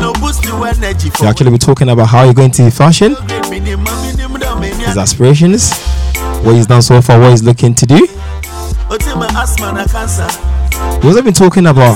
[0.00, 3.16] No boost to energy for We'll actually be talking about how you're going to fashion,
[4.86, 5.72] his aspirations,
[6.42, 8.06] what he's done so far, what he's looking to do.
[8.90, 9.06] We've
[11.04, 11.94] also been talking about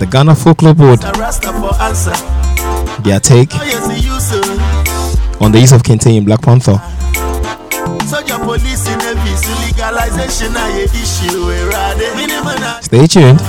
[0.00, 0.06] the.
[0.10, 1.00] Ghana Folklore Board,
[3.04, 3.54] their take
[5.40, 6.80] on the use of kente in Black Panther.
[8.28, 9.36] Soldier police in navy.
[9.36, 11.48] So legalization ye issue.
[11.70, 12.14] Rade.
[12.16, 12.82] Minimum.
[12.82, 13.40] Stay tuned.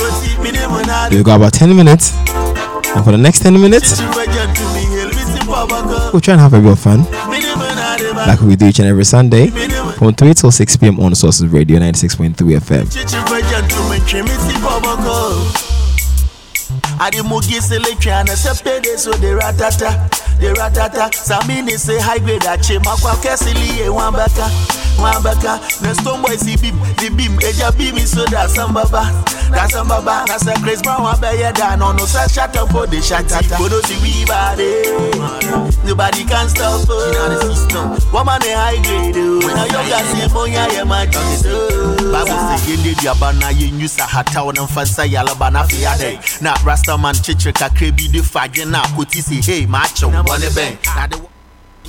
[0.00, 1.08] Oti minimum na.
[1.10, 2.12] We've got about 10 minutes.
[2.94, 4.84] And for the next 10 minutes, Chichi for gentlemen.
[4.88, 6.10] Hell, we see Papa go.
[6.12, 8.24] we'll try and have a bit of fun, Minimum na de ba.
[8.26, 9.48] like we do each and every Sunday,
[9.98, 10.98] from 3 till 6 p.m.
[11.00, 12.86] on Sources Radio 96.3 FM.
[17.00, 20.08] Selekya na sepede so de ratata.
[20.40, 21.10] De ratata.
[21.12, 24.50] Samini say high grade ache makwa kesili e wambaka.
[24.98, 25.60] Wambaka.
[25.82, 29.04] Na Stonebwoy si beam, the beam, eh, eja beam so da sambaba.
[29.50, 30.26] Da sambaba.
[30.28, 33.58] Na say Chris Brown wabeye da no no say shut up for the shatata.
[33.58, 34.64] Bodo si we body.
[34.64, 35.70] Eh.
[35.84, 36.88] Nobody can stop us.
[36.88, 38.12] You know the system.
[38.12, 39.16] Woman a high grade.
[39.16, 39.40] oh.
[39.46, 41.96] Now you got see monya ye my oh.
[42.12, 46.18] Bible say yende diaba na yenyu sa hata wona mfansa yalaba na fi ade.
[46.40, 50.08] Na rasta man chiche kakre bi de fagye na koti si hey macho.
[50.08, 51.35] One bang.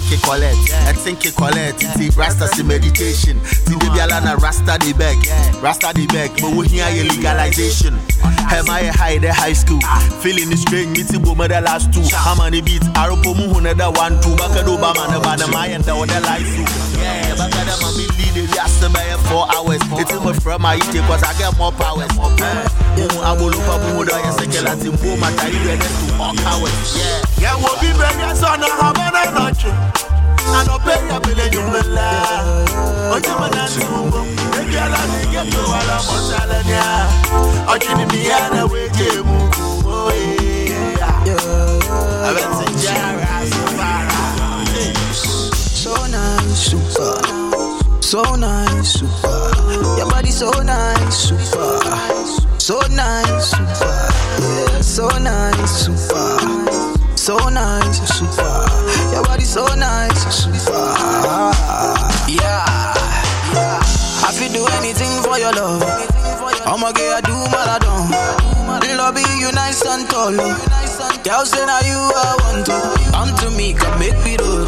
[0.07, 1.79] The collect, I think ke collect.
[1.81, 3.41] Ti rasta si meditation.
[3.65, 5.17] Ti de biala na rasta de beg,
[5.61, 6.31] rasta de beg.
[6.39, 7.99] But we hear your legalization.
[8.47, 9.81] Am I high the high school?
[10.23, 12.03] Feeling the strange, me ti boma the last two.
[12.15, 12.87] How many beats?
[12.95, 14.31] Aropo mu hune the one two.
[14.39, 16.47] Baka do ba man ba na my and the other life
[16.95, 19.83] Yeah, baka da ma me lead the last by four hours.
[19.99, 22.07] It's my from my eat cause I get more powers.
[22.15, 26.15] Mu abolo pa mu do ya sekela ti mbo mata you ready to.
[26.95, 27.19] Yeah.
[27.43, 29.11] Yeah, wo bi be ya so na ha ba
[45.87, 48.01] So nice, super.
[48.01, 49.51] So nice, super.
[49.97, 51.79] Your body so nice, super.
[52.59, 54.09] So nice, super.
[54.39, 56.87] Yeah, so nice, super.
[57.15, 58.86] So nice, super.
[59.17, 60.45] Your body so nice.
[60.69, 61.49] Ah,
[62.29, 62.61] yeah.
[64.21, 65.81] I feel do anything for your love.
[66.69, 68.13] I'ma get I do maladon.
[68.93, 70.37] Lobby you nice and tall.
[70.37, 72.77] Girl say now you I want to.
[73.09, 74.65] Come to me, come make me do.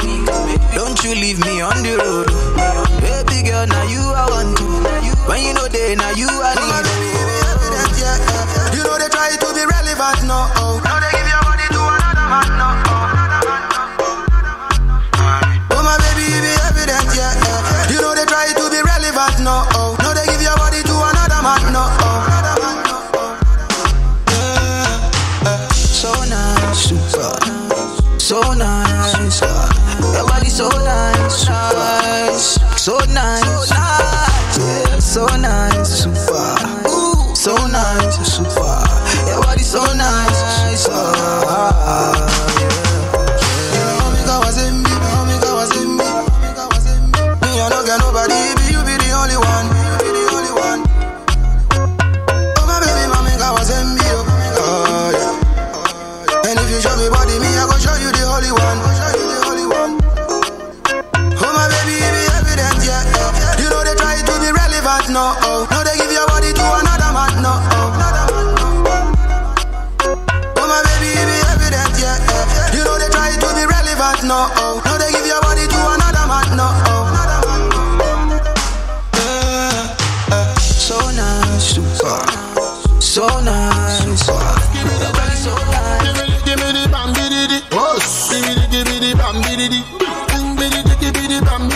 [0.74, 2.26] Don't you leave me on the road.
[3.06, 4.66] Baby girl, now you I want to.
[5.30, 6.90] When you know they, now you I need.
[8.74, 10.50] You know they try to be relevant, no.
[10.58, 10.82] Oh.
[10.84, 12.68] Now they give your body to another man, no.
[19.50, 19.66] No.
[19.74, 19.98] Oh.
[20.00, 21.84] Now they give your body to another man, no.
[22.06, 22.22] Oh.
[22.30, 22.54] Yeah,
[25.44, 25.68] yeah.
[25.74, 27.34] So nice, super.
[28.30, 29.66] So nice, uh,
[30.14, 36.54] your body so nice, nice, so nice, yeah, so nice, super,
[36.94, 38.86] Ooh, so nice, super,
[39.26, 40.09] your body so nice,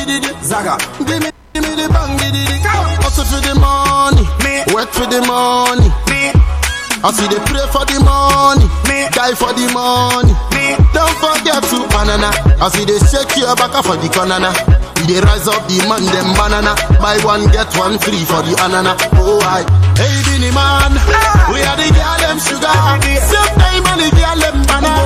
[0.05, 0.33] the.
[0.43, 0.77] Zaga.
[0.99, 2.19] Give me give me the bang.
[3.03, 4.63] Hustle for the money, me.
[4.73, 5.89] work for the money.
[6.09, 6.31] Me.
[7.03, 9.11] I see they pray for the money, me.
[9.11, 10.33] die for the money.
[10.55, 10.79] Me.
[10.95, 12.31] Don't forget to banana.
[12.63, 14.55] I see they shake your back for the banana.
[15.03, 16.73] We they rise up the man them banana.
[17.03, 18.95] Buy one get one free for the anana.
[19.19, 19.67] Oh I,
[19.99, 20.95] hey Beenie Man,
[21.51, 22.71] we are the girl them sugar.
[23.19, 25.03] Same time and the girl them banana.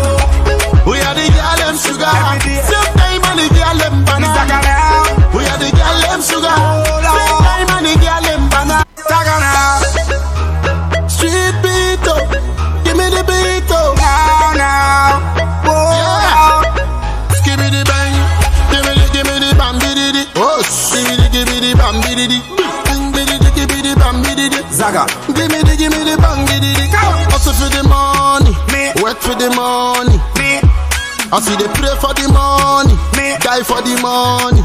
[0.85, 2.13] We are the girl them sugar.
[2.45, 4.06] Same time and the girl them
[6.17, 6.49] them sugar.
[6.49, 8.81] Same time and the girl them banana.
[11.09, 12.25] Street beat up,
[12.83, 13.93] give me the beat up.
[13.97, 15.21] Now, now,
[15.93, 16.65] yeah.
[17.45, 18.13] Give me the bang,
[18.73, 20.25] give me the, give me the bam bididi.
[20.35, 22.41] Oh, give me the, give me the bam bididi.
[22.85, 24.59] Bang bididi, give me the bam bididi.
[24.73, 26.89] Zaga, give me the, give me the bang bididi.
[27.29, 28.53] Hustle for the money,
[29.03, 30.17] work for the money.
[31.29, 32.95] I see they pray for the money,
[33.43, 34.63] die for the money.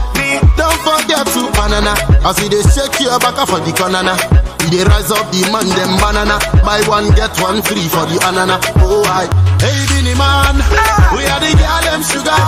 [0.57, 1.93] Don't forget to banana.
[2.25, 4.15] I see they shake your back for the banana.
[4.63, 6.39] We they rise up the man them banana.
[6.63, 8.57] Buy one get one free for the anana.
[8.79, 9.27] Oh I,
[9.59, 10.63] hey Beenie Man,
[11.17, 12.39] we are the girl them sugar.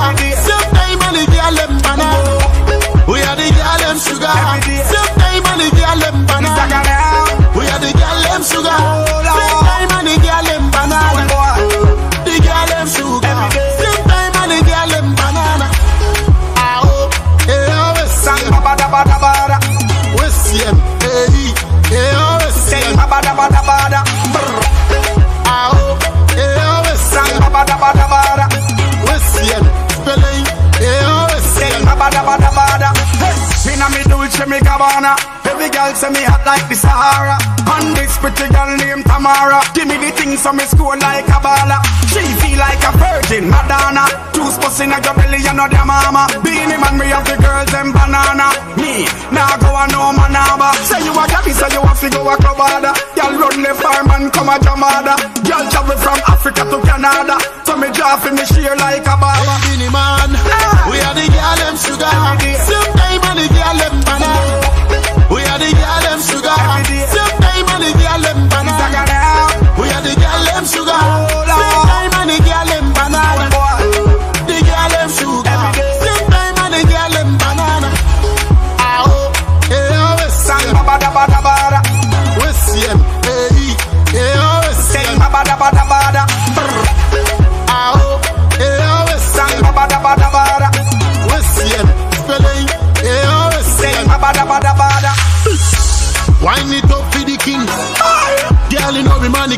[0.47, 2.38] Same time and the girl them banana.
[3.11, 4.37] We are the girl them sugar.
[4.62, 6.81] Same time and the girl them banana.
[7.59, 9.54] We are the girl them sugar.
[34.35, 35.14] Inna me Gabbana.
[35.47, 37.38] Every girl say me hot like the Sahara.
[37.79, 39.62] And this pretty girl named Tamara.
[39.75, 41.79] Give me the things so me score like a baller.
[42.11, 44.11] She feel like a virgin Madonna.
[44.35, 46.27] Two spots in your belly, you know their mama.
[46.42, 48.51] Beenie Man, me have the girls them banana.
[48.94, 49.02] Me,
[49.35, 50.70] now go on no manaba.
[50.87, 52.94] Say you a gabby, say you have to go a club order.
[53.18, 55.18] Girl run the farm and come a jamada.
[55.42, 57.35] Girl travel from Africa to Canada.
[57.66, 59.59] So me draw for me share like a baba.
[59.66, 60.87] Beenie man, ah.
[60.87, 62.07] we are the girl them sugar.
[62.70, 64.62] Same time and the girl them banana.
[65.26, 66.54] We are the girl them sugar.
[67.11, 67.43] Same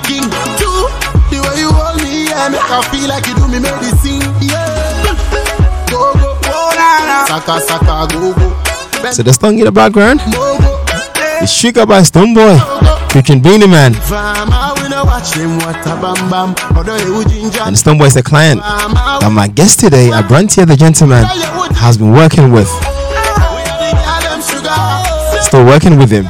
[0.07, 0.23] king.
[0.57, 0.87] Two,
[1.31, 4.23] the way you hold me, yeah, make I feel like you do me medicine.
[4.41, 5.05] Yeah.
[5.91, 7.19] Go, go, Oh na na.
[7.27, 8.49] saka, saka, go, go.
[9.13, 10.21] So the song in the background
[11.43, 12.59] is Sugar by Stonebwoy,
[13.13, 13.95] featuring Beenie Man.
[13.95, 15.47] Fama, we no watch a
[16.01, 16.55] bam bam.
[16.77, 17.63] Odo you ginger.
[17.63, 21.25] And Stonebwoy is the client that my guest today, Abrantie the gentleman,
[21.77, 22.69] has been working with.
[22.71, 25.43] we are the girl, them sugar.
[25.43, 26.27] Still working with him.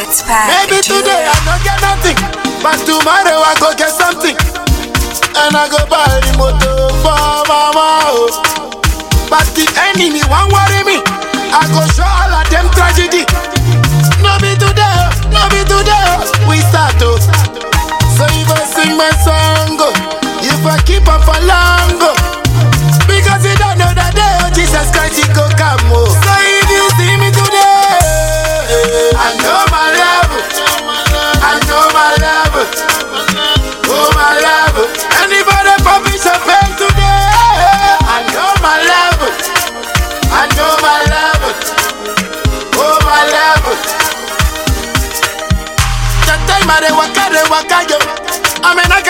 [0.00, 0.48] It's packed.
[0.50, 2.18] Maybe today I don't get nothing,
[2.62, 4.36] but tomorrow I go get something.
[5.36, 8.08] And I go buy the motor for mama.
[8.08, 8.32] Oh.
[9.28, 10.98] But the enemy won't worry me.
[11.52, 13.24] I go show all of them tragedy.
[14.24, 16.06] No be today, oh, no be today.
[16.16, 17.20] oh, We start to.
[18.16, 19.92] So if I sing my song, oh,
[20.40, 22.16] if I keep on for long, oh,
[23.04, 25.84] because you don't know that day, oh, Jesus Christ, he go come.
[25.92, 26.25] Oh.
[46.66, 47.98] Dey waka, dey waka yo.
[48.62, 49.00] I mean I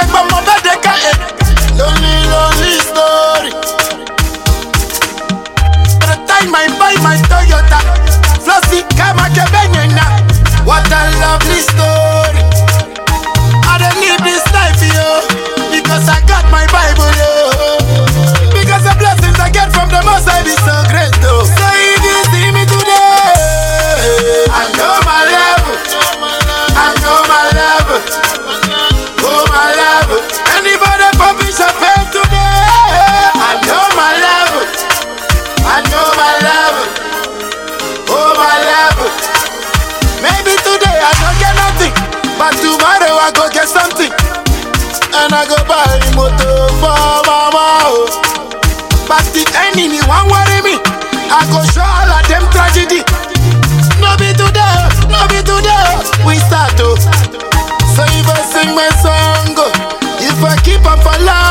[49.07, 50.77] But the enemy won't worry me.
[51.31, 53.03] I go show all of them tragedy.
[54.03, 55.95] No be today, no be today.
[56.27, 56.99] We start to.
[57.95, 59.71] So if I sing my song, oh,
[60.19, 61.46] if I keep on for long,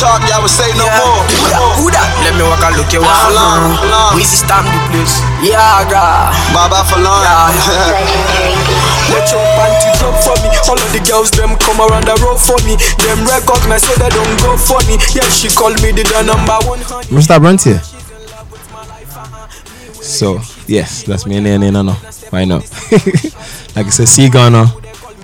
[0.00, 1.24] talk, y'all would say no more.
[1.80, 2.08] Who that?
[2.24, 3.32] Let me walk a look you For want.
[3.32, 4.16] long, for.
[4.16, 5.20] We see stamp the place.
[5.40, 6.32] Yeah, God.
[6.52, 7.24] Baba for long.
[9.12, 10.48] Let your panty drop for me.
[10.68, 12.76] All of the girls them come around the road for me.
[13.00, 14.98] Them recognize so they don't go funny.
[15.14, 17.08] Yeah, she called me the, the number one honey.
[17.14, 17.38] Mr.
[17.38, 17.78] Abrantie.
[20.02, 21.92] So, yes, that's me and no, no.
[22.30, 22.62] Why not?
[23.74, 24.66] like I said, see Ghana,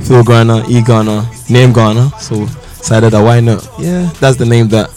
[0.02, 2.10] Phil Garner, E Garner, name Garner.
[2.18, 2.46] So
[2.83, 3.66] decided that why not?
[3.78, 4.91] Yeah, that's the name that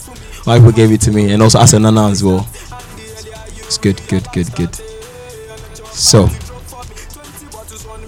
[0.44, 2.46] my people gave it to me, and also Asenana as well.
[3.64, 4.74] It's good, good, good, good.
[5.94, 6.28] So,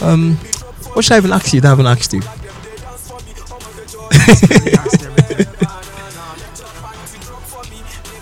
[0.01, 0.35] um,
[0.93, 1.61] what should I even ask you?
[1.61, 2.23] That I haven't asked you.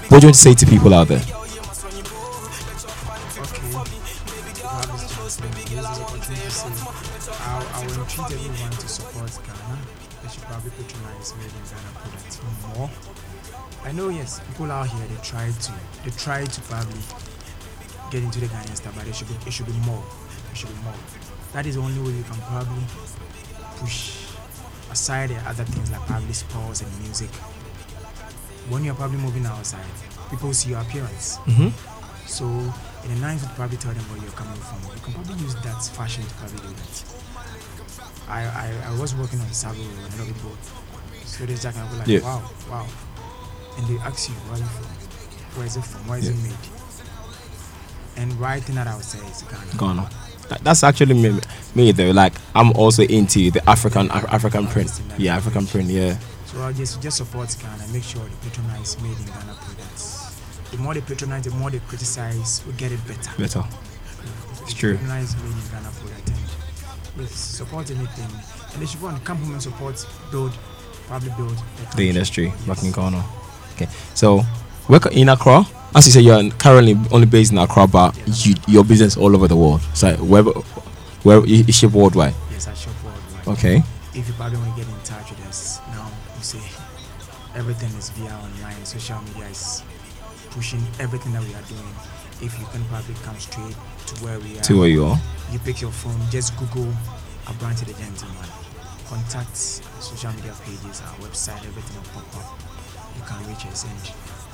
[0.09, 1.36] What do you want to say to people out there?
[13.97, 15.73] Know, yes, people out here they try to
[16.05, 17.01] they try to probably
[18.11, 20.05] get into the Ghanaian stuff, but it should be it should be more.
[20.53, 20.95] It should be more.
[21.53, 22.85] That is the only way you can probably
[23.77, 24.27] push
[24.91, 27.31] aside the other things like probably sports and music.
[28.69, 29.85] When you're probably moving outside,
[30.31, 31.39] people see your appearance.
[31.47, 31.71] Mm-hmm.
[32.27, 34.83] So in the ninth, would probably tell them where you're coming from.
[34.95, 37.05] You can probably use that fashion to probably do that.
[38.29, 40.57] I I, I was working on the Sabo and a lot of people.
[41.25, 42.87] So this jacket, I was like, wow, wow.
[43.77, 44.85] And they ask you, where you from?
[45.57, 46.09] Where is it from?
[46.09, 46.57] Where is it made?
[48.17, 49.77] And right thing that I would say is Ghana.
[49.79, 50.11] Ghana.
[50.49, 51.41] That- That's actually me,
[51.75, 52.11] me though.
[52.13, 54.91] Like I'm also into the African Af- African print.
[55.19, 55.89] Yeah, African print.
[55.91, 56.17] Yeah.
[56.47, 57.93] So I'll just just support Ghana.
[57.93, 60.41] Make sure the patronize made in Ghana products.
[60.71, 63.31] The more they patronize, the more they criticize, we get it better.
[63.39, 63.65] Better.
[64.63, 64.97] It's true.
[64.97, 66.31] Patronize made in Ghana product
[67.19, 68.31] and support anything.
[68.73, 70.53] And they should go and compliment support, build,
[71.09, 71.57] probably build
[71.91, 72.67] the, The industry Yes.
[72.67, 73.23] back in Ghana.
[73.77, 73.89] Okay.
[74.15, 74.43] So,
[74.89, 75.65] work in Accra.
[75.95, 79.47] As you say, you're currently only based in Accra, but you, your business all over
[79.49, 79.81] the world.
[79.95, 80.43] So, where,
[81.23, 82.35] where you ship worldwide.
[82.51, 83.49] Yes, I shop worldwide.
[83.59, 83.83] Okay.
[84.15, 86.61] If you probably want to get in touch with us now, you see,
[87.55, 88.85] everything is via online.
[88.85, 89.83] Social media is
[90.51, 91.95] pushing everything that we are doing.
[92.41, 95.19] If you can probably come straight to where we are, To where you are.
[95.53, 96.93] you pick your phone, just Google
[97.49, 98.49] a branch of the gentleman.
[99.09, 102.59] Contact social media pages, our website, everything will pop up.
[103.27, 103.93] You can reach us and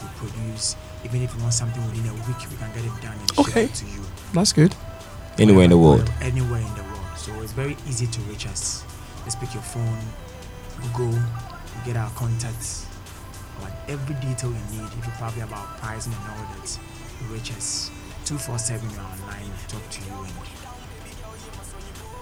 [0.00, 0.76] we produce.
[1.04, 3.66] Even if you want something within a week, we can get it done and Okay.
[3.66, 4.00] ship it to you.
[4.32, 4.74] That's good.
[5.38, 6.12] Anywhere in the Wherever- world.
[6.22, 7.06] Anywhere in the world.
[7.16, 8.82] So it's very easy to reach us.
[9.24, 9.98] Just pick your phone,
[10.80, 12.86] Google, you get our contacts,
[13.58, 14.88] about every detail you need.
[14.98, 16.78] If you probably about pricing and all that,
[17.20, 17.90] you reach us.
[18.24, 20.32] 247 we're online, talk to you and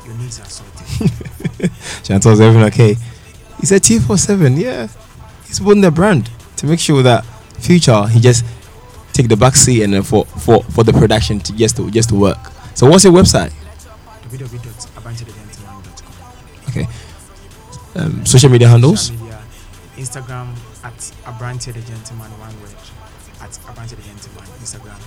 [0.07, 1.70] your needs are sorted.
[2.05, 2.96] Chantal's everything okay.
[3.61, 4.88] He said T47, yeah.
[5.46, 6.30] He's building the brand
[6.61, 7.24] to make sure that
[7.58, 8.44] future he just
[9.14, 12.11] take the back seat and then for, for, for the production to just to just
[12.11, 12.38] to work.
[12.74, 13.52] So what's your website?
[16.68, 16.86] Okay.
[17.96, 19.06] Um, social media handles?
[19.06, 19.42] Social media,
[19.96, 20.54] Instagram
[20.84, 22.76] at Abrantie the Gentleman, one word.
[23.40, 25.00] At Abrantie the Gentleman, Instagram.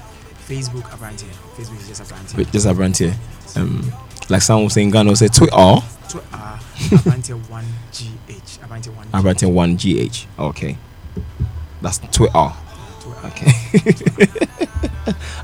[0.48, 1.32] Facebook Abrantie.
[1.56, 2.38] Facebook is just Abrantie.
[2.38, 3.16] Wait, just a brand here.
[3.56, 3.94] Um,
[4.30, 8.60] like someone was saying Ghana say Twitter To uh, Abrantie 1GH.
[8.60, 10.28] Abrantie 1 Abrantie one GH.
[10.38, 10.78] Okay.
[11.82, 12.52] That's Twitter.
[13.26, 13.52] Okay.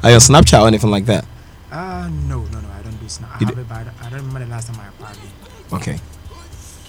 [0.03, 1.26] Are you on Snapchat or anything like that?
[1.72, 3.30] Uh, no, no, no, I don't do Snap.
[3.36, 4.89] I You have d- it, but I don't- I don't remember the last time I
[5.01, 5.30] probably.
[5.74, 5.99] Okay.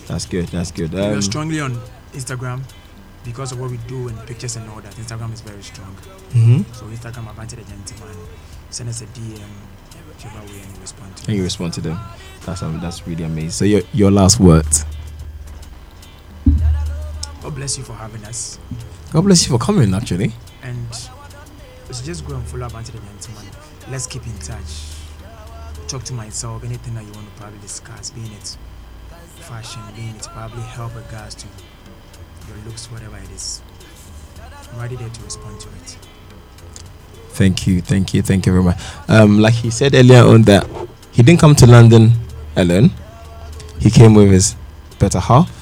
[0.07, 0.47] That's good.
[0.49, 0.93] That's good.
[0.93, 1.79] we are Um, strongly on
[2.15, 2.63] Instagram
[3.25, 4.95] because of what we do and pictures and all that.
[4.97, 5.95] Instagram is very strong.
[6.33, 6.65] mhm.
[6.75, 8.17] So Instagram Abrantie the Gentleman.
[8.71, 9.51] Send us a DM,
[10.09, 11.99] whichever way, and we respond to And you respond to them.
[12.47, 13.51] That's um, that's really amazing.
[13.51, 14.85] So your your last words.
[17.51, 18.61] God bless you for having us.
[19.13, 19.93] God bless you for coming.
[19.93, 20.31] Actually.
[20.63, 20.87] And
[21.89, 23.45] let's just go and follow up until the gentleman.
[23.91, 24.95] Let's keep in touch.
[25.89, 28.57] Talk to myself, anything that you want to probably discuss, being it
[29.41, 31.49] fashion, being it probably help regards to
[32.47, 33.63] your looks, whatever it is.
[34.73, 35.99] I'm ready there to respond to it.
[37.31, 38.79] Thank you, thank you, thank you very much.
[39.09, 40.69] Um, like he said earlier on that
[41.11, 42.13] he didn't come to London
[42.55, 42.93] alone.
[43.81, 44.55] He came with his
[45.01, 45.60] better half.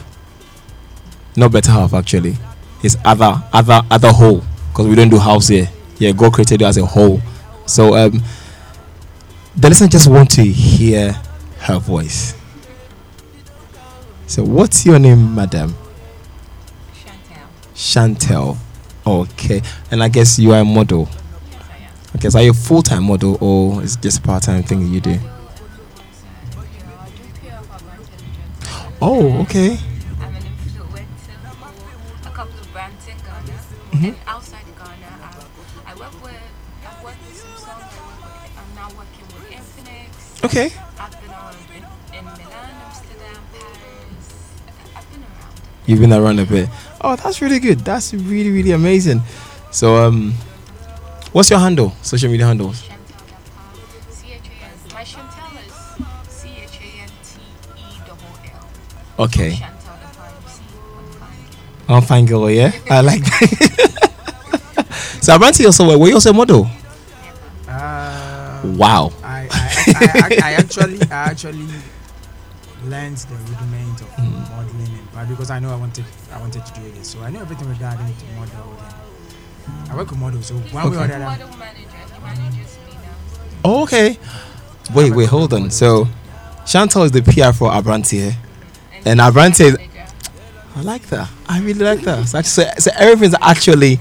[1.38, 2.36] Not better half actually.
[2.82, 4.42] It's other other other whole.
[4.70, 5.68] Because we don't do house here.
[5.98, 7.20] Yeah, God created you as a whole.
[7.64, 8.20] So um
[9.54, 11.12] the listener just want to hear
[11.60, 12.34] her voice.
[14.26, 15.76] So what's your name, madam?
[17.72, 18.56] Chantel.
[18.56, 18.56] Chantel.
[19.06, 19.62] Okay.
[19.92, 21.08] And I guess you are a model.
[22.16, 24.64] Okay, so are you a full time model or is it just a part time
[24.64, 25.20] thing you do?
[29.00, 29.78] Oh, know,
[33.98, 34.28] Mm-hmm.
[34.28, 35.10] outside Ghana.
[35.86, 36.34] I, I work with,
[36.86, 37.82] I've worked with some songs.
[37.82, 40.44] I work with, I'm now working with Infinix.
[40.44, 40.70] Okay.
[41.00, 41.82] I've been on in,
[42.16, 44.54] in Milan, Amsterdam, Paris.
[44.94, 45.60] I've been around.
[45.86, 46.68] You've been around a bit.
[47.00, 47.80] Oh, that's really good.
[47.80, 49.20] That's really, really amazing.
[49.72, 50.32] So, um,
[51.32, 51.92] what's your handle?
[52.02, 52.82] Social media handles?
[59.18, 59.77] Chantel.com.
[61.88, 62.72] I'm fine girl, yeah.
[62.90, 64.86] I like that.
[65.22, 66.68] so Abrantie also were you also a model?
[67.68, 69.12] Uh, Wow.
[69.22, 71.66] I, I, I, I, I actually I actually
[72.84, 74.50] learned the rudiment of Mm.
[74.50, 77.08] modeling and but because I know I wanted I wanted to do this.
[77.08, 78.74] So I know everything regarding to model
[79.66, 81.06] and I work with models, so one way or Okay.
[81.08, 81.24] the other.
[81.24, 83.60] Model manager, he manages me now.
[83.64, 84.18] Oh, okay.
[84.94, 85.70] Wait, wait, hold on.
[85.70, 86.08] So
[86.66, 88.34] Chantal is the PR for Abrantie.
[89.04, 89.87] And he's Abrantie- the manager.
[90.78, 91.28] I like that.
[91.48, 92.28] I really like that.
[92.28, 93.98] So, so, so everything's actually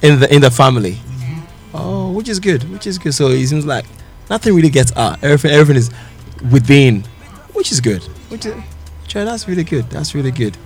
[0.00, 0.92] in the in the family.
[0.92, 1.40] Mm-hmm.
[1.74, 2.62] Oh, which is good.
[2.70, 3.14] Which is good.
[3.14, 3.84] So it seems like
[4.30, 5.18] nothing really gets out.
[5.24, 5.90] Everything everything is
[6.52, 7.02] within,
[7.52, 8.04] which is good.
[8.30, 8.54] Which is,
[9.08, 9.90] sure, that's really good.
[9.90, 10.56] That's really good.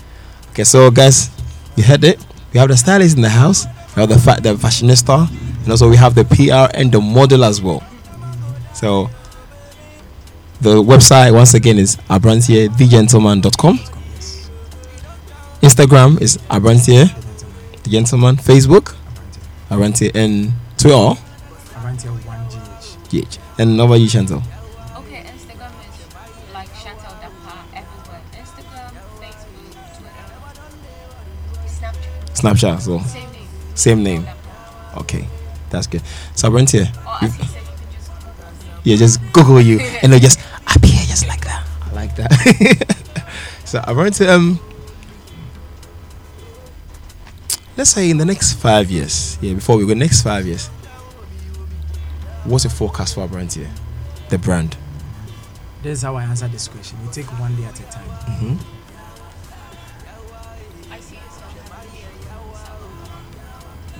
[0.51, 1.31] Okay, so guys,
[1.77, 2.23] you heard it.
[2.53, 3.65] We have the stylist in the house.
[3.97, 5.31] We have the fa- the fashionista,
[5.63, 7.83] and also we have the PR and the model as well.
[8.75, 9.09] So
[10.61, 13.94] the website once again is abrantie.thegentleman.com.
[15.65, 17.09] Yes, Instagram is Abrantie,
[17.85, 18.37] the gentleman.
[18.37, 18.95] Facebook,
[19.71, 21.17] Avanti, Abrantie, and Twitter,
[21.77, 23.09] Avanti one GH.
[23.09, 23.39] GH.
[23.59, 24.43] And number you, Chantal.
[24.99, 25.97] Okay, Instagram is
[26.53, 28.21] like Chantal Dapar everywhere.
[28.37, 30.27] Instagram, Facebook, Twitter,
[31.67, 32.77] Snapchat.
[32.77, 33.49] Snapchat, so Same name.
[33.75, 34.27] same name.
[34.99, 35.27] Okay,
[35.71, 36.03] that's good.
[36.35, 38.81] So Abrantie, Or you- as you said, you can just Google me.
[38.85, 40.41] yeah, just Google you, and they'll just
[40.77, 41.65] appear just like that.
[41.91, 43.27] I like that.
[43.65, 44.61] so Abrantie, um,
[47.77, 50.69] let's say in the next five years, yeah, before we go, next five years,
[52.45, 53.71] what's your forecast for our brand here?
[54.31, 54.77] the brand?
[55.83, 56.99] This is how I answer this question.
[57.07, 58.09] We take one day at a time.
[58.09, 58.57] Mm-hmm.
[60.93, 61.37] I see it's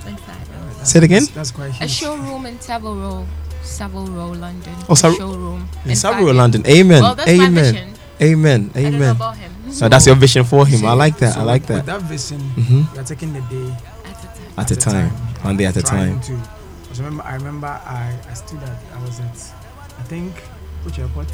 [0.07, 0.87] in fact.
[0.87, 1.21] Say it again.
[1.21, 1.89] That's, that's quite huge.
[1.89, 3.25] A showroom in Savile Row,
[3.61, 4.73] Savile Row, London.
[4.89, 6.35] Oh, A showroom In five Savile, years.
[6.37, 6.65] London.
[6.67, 7.01] Amen.
[7.03, 7.73] Well, that's my Amen.
[7.73, 7.93] vision.
[8.21, 8.71] Amen.
[8.73, 9.15] I don't know Amen.
[9.15, 9.54] about him.
[9.75, 10.85] So that's your vision for him.
[10.85, 11.33] I like that.
[11.33, 11.75] so I like with- that.
[11.77, 12.93] With that vision, Mhm.
[12.93, 14.25] we are taking the day At.
[14.57, 15.09] At a time,
[15.43, 16.19] one day at a time.
[16.21, 16.39] To,
[16.83, 19.37] because remember, I remember I, I stood at, I was at,
[19.99, 20.33] I think,
[20.83, 21.27] which airport?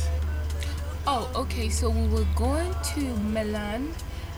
[1.05, 1.69] Oh, okay.
[1.69, 3.01] So we were going to
[3.35, 3.93] Milan,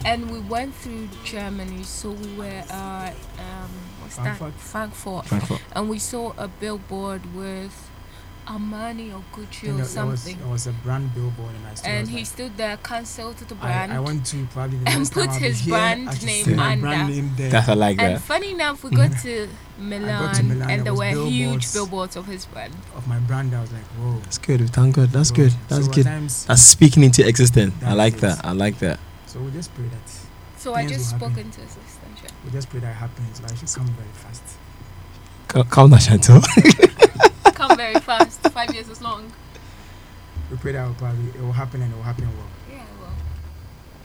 [0.06, 1.84] and we went through Germany.
[1.84, 3.70] So we were uh um
[4.02, 4.54] what's Frankfurt?
[4.54, 5.62] that Frankfurt, Frankfurt.
[5.76, 7.72] and we saw a billboard with
[8.46, 10.40] Armani or I Gucci think or that- that was, something.
[10.40, 11.88] it was a brand billboard, and I stood.
[11.90, 13.92] I and he like, stood there, cancelled the brand.
[13.94, 16.72] I want to probably the and next time put his here, brand name see my
[16.74, 16.82] under.
[16.82, 17.50] brand name there.
[17.52, 18.22] That's I like and that.
[18.22, 21.74] funny enough, we got to Milan, Milan, and there there was were huge billboards.
[21.74, 22.74] billboards of his brand.
[22.96, 23.56] of my brand.
[23.56, 24.20] I was like, whoa.
[24.20, 24.70] That's good.
[24.70, 25.10] Thank God.
[25.10, 25.54] That's So- good.
[25.70, 26.06] That's so good.
[26.06, 27.74] times- That's speaking into existence.
[27.84, 28.46] I like is- that.
[28.46, 29.00] I like that.
[29.26, 30.12] So we just pray that.
[30.60, 31.46] So I just will spoke happen.
[31.46, 32.18] into assistant.
[32.24, 32.30] yeah.
[32.46, 33.42] We just pray that it happens.
[33.42, 34.44] Like, it should come very fast.
[35.50, 36.42] Cal- Calm down, Chantal.
[37.74, 38.40] Come very fast.
[38.50, 39.32] Five years is long.
[40.52, 42.48] We pray that it will probably it will happen and it will happen well.
[42.70, 43.12] Yeah, well.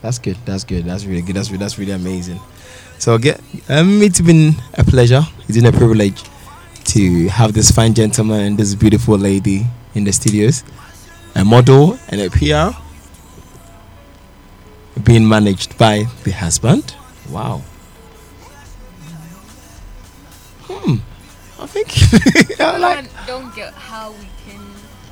[0.01, 0.37] That's good.
[0.45, 0.85] That's good.
[0.85, 1.35] That's really good.
[1.35, 2.39] That's re- that's really amazing.
[2.97, 3.39] So get
[3.69, 5.21] um, it's been a pleasure.
[5.47, 6.23] It's been a privilege
[6.85, 10.63] to have this fine gentleman and this beautiful lady in the studios,
[11.35, 12.75] a model and a PR,
[15.03, 16.95] being managed by the husband.
[17.29, 17.61] Wow.
[21.59, 24.59] I think I like Don't- don't get how we can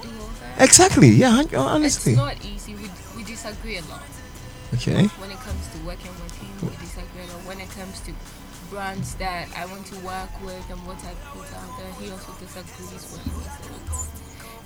[0.02, 0.62] do all that.
[0.64, 1.10] exactly.
[1.10, 1.44] Yeah.
[1.54, 2.14] Oh, honestly.
[2.14, 2.76] It's not easy.
[2.76, 4.02] We, we disagree a lot.
[4.76, 5.06] Okay.
[5.20, 7.46] When it comes to working with him, we disagree a lot.
[7.48, 8.12] When it comes to
[8.70, 12.32] brands that I want to work with and what I put out there, he also
[12.40, 13.44] disagrees with me.
[13.44, 14.08] So it's,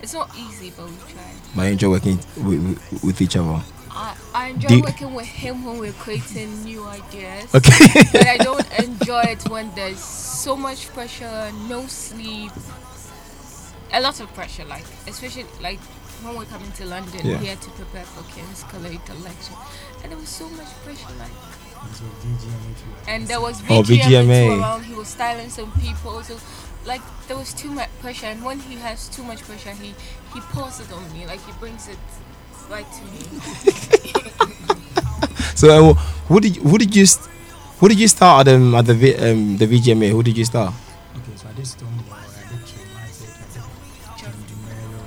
[0.01, 1.63] it's not easy, but we try.
[1.63, 2.61] I enjoy working with,
[2.91, 3.61] with, with each other.
[3.93, 7.53] I, I enjoy you- working with him when we're creating new ideas.
[7.53, 8.03] Okay.
[8.13, 12.51] but I don't enjoy it when there's so much pressure, no sleep,
[13.93, 14.65] a lot of pressure.
[14.65, 15.79] Like especially like
[16.23, 17.39] when we're coming to London, Yeah.
[17.39, 19.55] we had to prepare for King's College lecture,
[20.03, 21.13] and there was so much pressure.
[21.19, 21.31] Like,
[21.89, 23.11] This was VGMA too.
[23.11, 24.59] and there was Oh, VGMA, VGMA.
[24.61, 24.83] around.
[24.85, 26.37] He was styling some people, so
[26.85, 28.27] like there was too much pressure.
[28.27, 29.93] And when he has too much pressure, he
[30.33, 31.25] he pours it on me.
[31.25, 31.97] Like he brings it
[32.71, 33.21] right to me.
[35.61, 35.93] So, uh,
[36.27, 37.29] who did who did you st-
[37.79, 40.09] who did you start at um, at the v, um, the VGMA?
[40.09, 40.73] Who did you start?
[41.17, 45.03] Okay, so I did Stonebwoy, I did Trigmatic, I did Jim DeMello,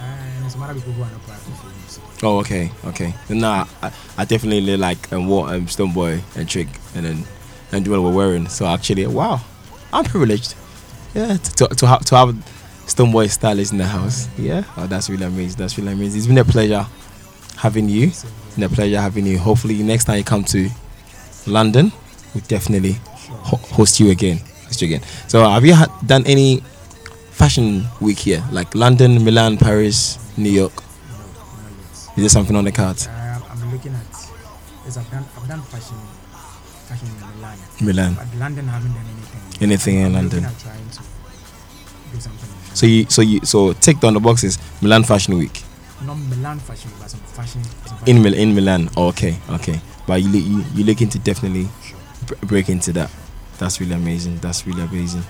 [0.00, 1.74] and some other people who are not part of the film.
[2.22, 3.12] Oh, okay, okay.
[3.28, 7.24] Nah, I, I definitely really like um, what um, Stonebwoy and Trick and then
[7.72, 8.48] and Joel were wearing.
[8.48, 9.40] So actually, wow,
[9.92, 10.54] I'm privileged.
[11.14, 12.57] Yeah, to to, to have to have
[12.88, 14.28] Stonebwoy stylist in the house.
[14.38, 15.58] Yeah, oh, that's really amazing.
[15.58, 16.18] That's really amazing.
[16.18, 16.86] It's been a pleasure
[17.56, 18.10] having you.
[18.10, 19.38] so, It's been a pleasure having you.
[19.38, 20.68] Hopefully, next time you come to
[21.46, 21.92] London,
[22.34, 22.92] we definitely
[23.28, 24.38] ho- host you again.
[24.66, 25.02] Host you again.
[25.28, 26.60] So, have you had, done any
[27.30, 30.72] fashion week here, like London, Milan, Paris, New York?
[30.74, 31.26] no, not
[31.78, 32.16] yet.
[32.16, 33.06] Is there something on the cards?
[33.06, 34.06] I, I'm looking at.
[34.84, 35.96] Yes, I've done I've done fashion
[36.88, 37.58] fashion in Milan.
[37.82, 38.14] Milan.
[38.14, 39.62] But London I haven't done anything.
[39.62, 40.42] Anything in I'm London.
[40.44, 41.04] looking at trying to do something.
[41.04, 41.07] in
[42.78, 45.64] So you so you so ticked on the boxes Milan Fashion Week
[46.04, 47.62] not Milan fashion, Week, but some fashion.
[47.64, 48.22] Some in fashion.
[48.22, 48.88] Mil- in Milan.
[48.96, 49.80] Oh, okay, okay.
[50.06, 51.68] But you you you looking to definitely
[52.26, 53.10] br- break into that.
[53.58, 54.38] That's really amazing.
[54.38, 55.24] That's really amazing.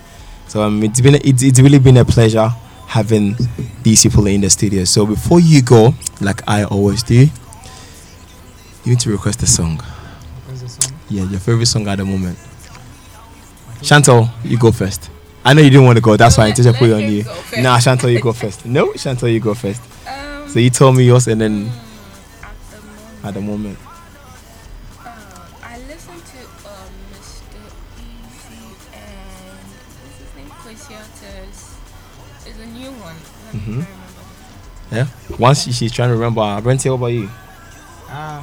[0.47, 2.49] So um, it's been it's, it's really been a pleasure
[2.87, 3.35] having
[3.83, 4.83] these people in the studio.
[4.83, 7.29] So before you go, like I always do, you
[8.85, 9.77] need to request a song.
[10.45, 10.93] What's the song?
[11.09, 12.37] Yeah, your favorite song at the moment.
[13.81, 15.09] Chantal, you go first.
[15.45, 16.17] I know you didn't want to go.
[16.17, 17.23] That's why I Let- just put it on you.
[17.23, 17.61] go first.
[17.63, 18.65] Nah, Chantal, you go first.
[18.65, 19.81] No, Chantal, you go first.
[20.07, 21.71] Um, So you told me yours, and then
[23.23, 23.77] at at the the moment, moment,
[25.05, 25.09] uh,
[25.63, 27.61] I listened to um, Mr.
[28.01, 28.63] Eazi
[28.93, 29.67] and
[30.01, 30.49] what's his name?
[30.61, 31.75] Kwesi Arthur's.
[32.47, 33.15] It's a new one.
[33.45, 33.85] Let me Mhm.
[34.89, 35.07] try yeah.
[35.37, 37.29] Once she- she's trying to remember, Brenti, what about you?
[38.09, 38.41] Ah,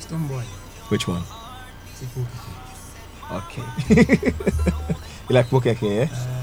[0.00, 0.44] Stonebwoy.
[0.90, 1.22] Which one?
[3.32, 3.62] Okay.
[5.28, 6.08] you like Pokeke, yeah?
[6.12, 6.34] Uh,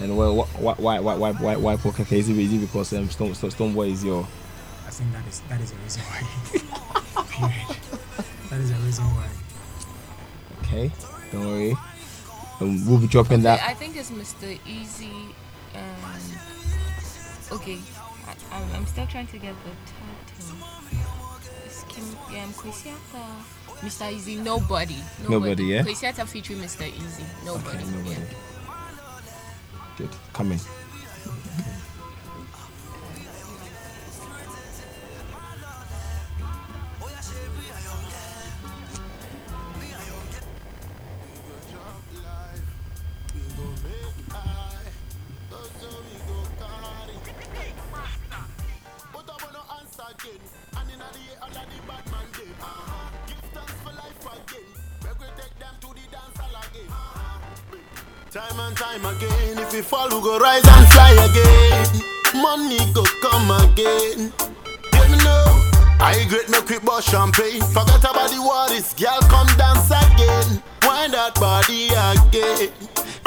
[0.00, 2.12] And well, why why why why why why Pokeke?
[2.12, 4.26] Is it, is it because um, Stone, Stone Stonebwoy is your
[4.86, 7.24] I think that is that is the reason why.
[7.26, 7.76] Period.
[8.50, 9.28] That is the reason why.
[10.62, 10.90] okay?
[11.32, 11.76] Don't worry.
[12.60, 13.60] Um, we'll be dropping Okay, that.
[13.62, 14.58] I think it's Mr.
[14.64, 15.12] Eazi.
[15.74, 16.12] Um,
[17.52, 17.78] okay,
[18.26, 20.56] I, I'm, I'm still trying to get the title.
[21.66, 23.44] It's Kim, um, Kwesi Arthur.
[23.82, 24.10] Mr.
[24.12, 24.96] Eazi, nobody.
[25.28, 25.82] Nobody, yeah?
[25.84, 26.84] Kwesi Arthur featuring Mr.
[26.84, 27.78] Eazi, nobody.
[27.78, 28.10] Okay, nobody.
[28.10, 28.36] Yeah.
[29.96, 30.10] Good.
[30.32, 30.60] Come in.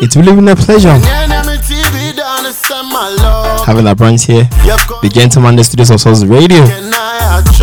[0.03, 1.07] It's really been a pleasure to
[3.65, 4.45] having that branch here.
[5.03, 7.53] The Gentleman, the studios of Source Radio a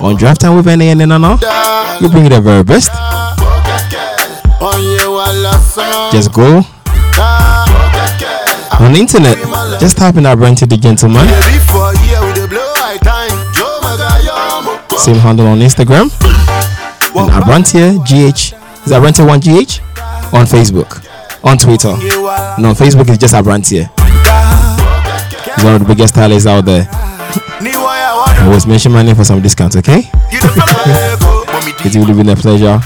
[0.00, 2.90] on Draft Time with NAN and da, We bring you the very best.
[4.78, 5.10] you.
[6.12, 6.62] Just go
[8.78, 9.36] on the internet.
[9.80, 10.22] Just type in
[10.76, 11.26] Gentleman.
[11.26, 12.46] Before yeah, with the
[13.82, 14.98] Magayomo.
[14.98, 16.08] Same handle on Instagram.
[17.16, 18.59] And Abrantie GH.
[18.90, 20.34] Is Abrantie 1GH?
[20.34, 21.06] On Facebook.
[21.44, 21.90] On Twitter.
[22.60, 23.86] No, Facebook is just Abrantie.
[25.54, 26.88] He's one of the biggest stylists out there.
[27.62, 28.42] ni waya water.
[28.42, 30.10] Always mention my name for some discounts, okay?
[30.10, 32.80] Mommy It's really been a pleasure.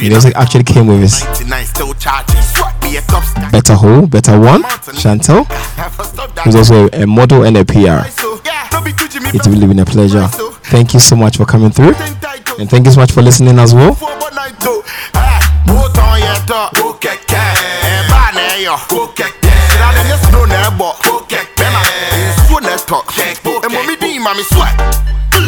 [0.00, 2.42] He also actually came with his 99 still charging.
[2.42, 3.02] Swat me a.
[3.52, 4.64] Better Ho, Better One,
[4.98, 5.46] Chantel,
[6.42, 8.23] who's also a model and a PR.
[8.86, 10.28] It's really been a pleasure.
[10.64, 11.94] Thank you so much for coming through.
[12.58, 13.96] And thank you so much for listening as well.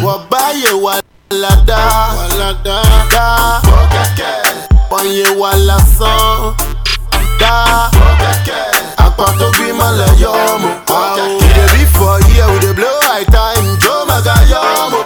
[0.03, 1.77] Wabaye walada
[2.17, 2.81] walada
[3.11, 3.61] da
[4.91, 6.55] Wanye wala son
[7.39, 7.89] da
[8.97, 9.71] Akpato gbi
[11.39, 15.05] We dey be for here, we dey blow time Joe Maga yomo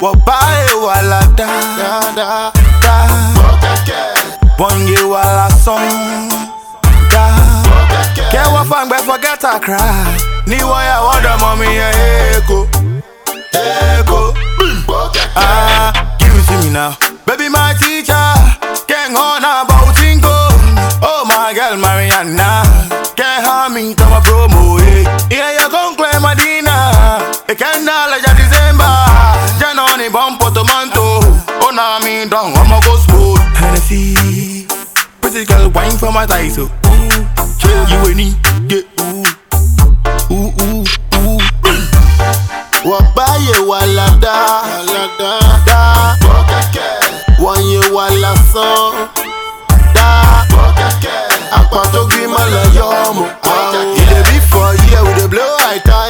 [0.00, 1.46] Wabaye walada
[1.78, 2.94] da da da
[4.58, 6.28] Wanye wala son
[7.10, 7.24] da.
[8.30, 10.18] Kewa fangbe forget I cry.
[10.46, 12.68] Ni waya wada mommy yeah eko
[13.52, 14.34] Eko
[15.36, 16.96] Ah, give it to me now.
[17.26, 18.14] Baby my teacher
[18.86, 20.28] Can't on about tingo
[21.02, 22.62] Oh my girl Mariana
[23.16, 24.78] Can't harm me come a promo
[25.30, 25.63] Yeah claim
[27.18, 28.90] Medina It can't knowledge of December
[29.58, 31.20] Janoni bumpo tomanto.
[31.62, 33.38] Oh nah me down I'ma go smooth.
[33.56, 34.66] Hennessy.
[35.20, 38.34] Pretty girl wine for my title Ooh, you any
[38.68, 39.24] get ooh.
[40.30, 40.84] Ooh ooh
[41.14, 41.40] ooh.
[42.84, 44.34] Wabaye walada.
[44.86, 45.40] Walada.
[45.66, 46.16] Da.
[47.38, 49.08] Wanye wala son
[49.94, 50.44] da
[51.52, 53.26] Akpato gbi mala yomo.
[53.96, 56.03] You dey be for here we dey blow high time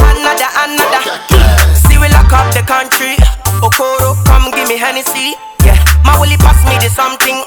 [0.00, 1.02] and Another, another
[1.84, 3.16] See we lock up the country
[3.60, 5.76] Okoro, come give me Hennessy Yeah,
[6.40, 7.44] pass me the something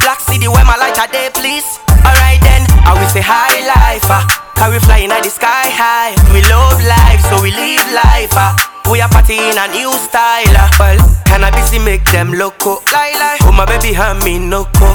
[0.00, 1.64] Black city where my light are there, please.
[1.88, 4.43] Alright then, I will say high life ah.
[4.54, 4.70] Uh.
[4.70, 6.14] Carry flying at the sky high.
[6.32, 8.32] We love life, so we live life.
[8.32, 8.54] Uh.
[8.90, 10.54] We are party in a new style.
[10.54, 10.70] Uh.
[10.78, 12.78] Well, cannabis make them loco.
[12.92, 13.38] Lie, lie.
[13.42, 14.94] Oh my baby, hand me no co.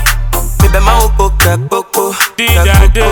[0.61, 1.07] Baby, my
[1.39, 2.13] kakboko.
[2.37, 3.03] Didade.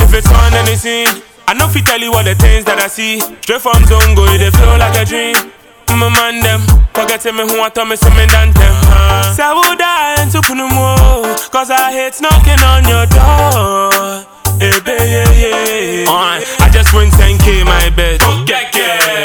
[0.00, 1.06] If it's on anything,
[1.48, 3.20] I know fi tell you all the things that I see.
[3.40, 5.52] Straight from Zongo, they feel like a dream.
[5.96, 6.60] My man them,
[6.92, 8.74] forget me who I told me some me done them.
[8.84, 9.32] Huh?
[9.32, 14.35] Say I would die and to more, cause I hate knocking on your door.
[14.58, 16.04] Hey, baby, yeah, yeah.
[16.08, 18.20] Uh, I just win 10k my bet.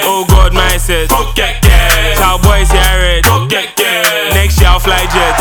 [0.03, 1.09] Oh God, my set.
[2.17, 3.23] Cowboys, yeah, red.
[4.34, 5.38] Next year I'll fly jet.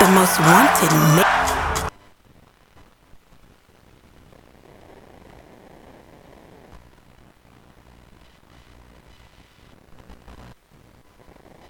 [0.00, 1.24] The most wanted ma-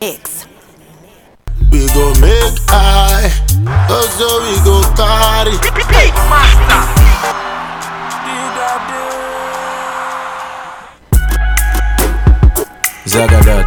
[0.01, 0.47] X.
[1.71, 2.59] We go make
[3.67, 5.57] high, also we go carry.
[13.07, 13.67] Zagadat.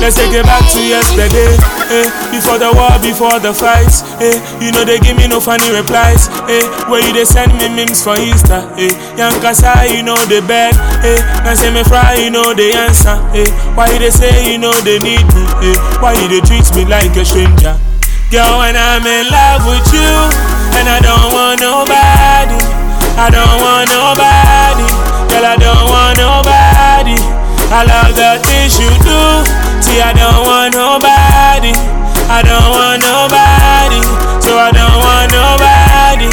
[0.00, 1.77] Let's take it back to yesterday.
[1.88, 4.04] Eh, before the war, before the fights.
[4.20, 6.28] Eh, you know they give me no funny replies.
[6.48, 6.60] Eh,
[6.92, 8.68] where you they send me memes for Insta.
[8.76, 10.76] Eh, Yankasa, you know they beg.
[11.00, 13.16] Eh, now say me fry, you know they answer.
[13.32, 15.44] Eh, why you they say you know they need me?
[15.64, 17.72] Eh, why you they treat me like a stranger?
[18.30, 20.12] Girl, when I'm in love with you,
[20.76, 22.60] and I don't want nobody.
[23.16, 24.86] I don't want nobody.
[25.32, 27.16] Girl, I don't want nobody.
[27.72, 29.20] I love the things you do.
[29.80, 31.17] See, I don't want nobody.
[32.28, 34.00] I don't want nobody.
[34.44, 36.30] So I don't want nobody.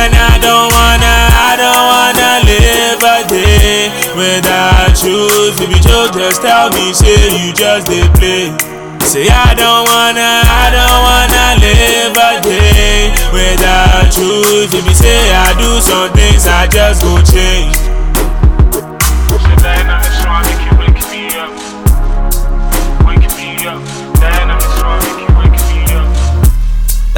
[0.00, 5.28] And I don't wanna, I don't wanna live a day without you.
[5.52, 8.52] If you joke, just tell me, say you just they play.
[9.00, 14.68] Say I don't wanna, I don't wanna live a day without you.
[14.70, 17.79] If you say I do some things, I just go change.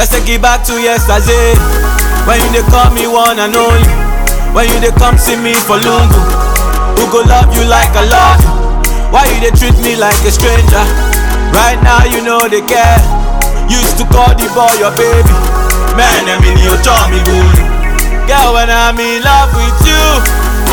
[0.03, 1.55] Let's take it back to yesterday.
[2.26, 3.86] When you they call me one and only.
[4.50, 6.18] When you they come see me for Lungu.
[6.98, 8.50] Who go love you like I love you?
[9.14, 10.82] Why you they treat me like a stranger?
[11.55, 12.98] Right now you know they care.
[13.70, 15.38] Used to call the boy your baby.
[15.94, 17.62] Man, I mean you tell me good.
[18.26, 20.03] Girl, when I'm in love with you,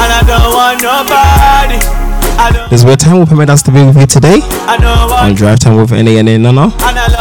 [0.01, 1.98] and I don't want nobody.
[2.69, 5.75] This is where time will permit us to be with you today on Drive Time
[5.75, 6.73] with NA and love,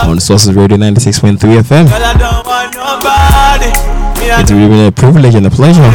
[0.07, 1.87] on Sources Radio 96.3 FM.
[4.41, 5.91] It's really been a privilege and a pleasure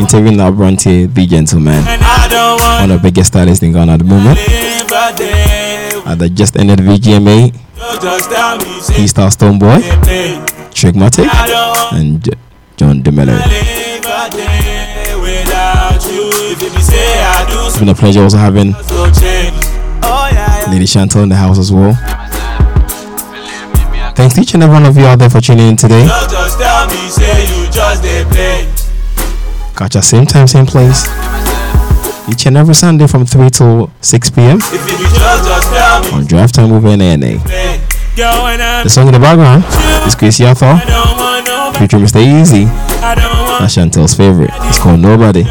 [0.00, 4.38] interviewing our Bronte, the gentleman, one of the biggest stylists in Ghana at the moment.
[4.38, 6.02] a.
[6.10, 7.54] At the just ended VGMA,
[9.60, 9.80] play.
[10.72, 12.36] Trigmatic, I don't want and
[12.76, 14.77] John DeMello.
[16.00, 18.72] It's been a pleasure also having.
[20.70, 21.94] Lady Chantal in the house as well.
[24.14, 26.06] Thanks to each and every one of you out there for tuning in today.
[29.76, 31.06] Catch us same time, same place.
[32.28, 34.58] Each and every Sunday from 3 till 6 p.m.
[36.12, 36.98] On Drive Time with I'm
[38.84, 39.64] The song in the background
[40.06, 40.78] is Chris want
[41.78, 42.20] featuring Mr.
[42.20, 42.66] Eazi.
[43.58, 44.50] That's Chantel's favorite.
[44.68, 45.44] It's called nobody.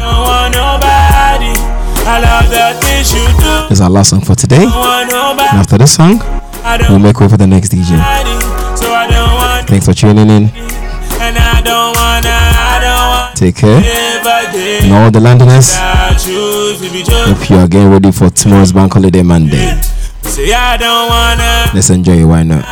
[2.18, 4.64] This is our last song for today.
[4.64, 5.12] And
[5.54, 6.18] after this song,
[6.90, 7.94] we'll make way for the next DJ.
[7.94, 10.50] want so I don't want Thanks for tuning in.
[11.22, 12.34] and I don't wanna.
[12.34, 13.78] I don't want Take care.
[13.78, 15.76] live a day And all the Londoners.
[15.78, 19.78] If you hope you are getting ready for tomorrow's bank holiday Monday.
[20.22, 22.24] say I don't wanna Let's enjoy it.
[22.24, 22.64] Why not?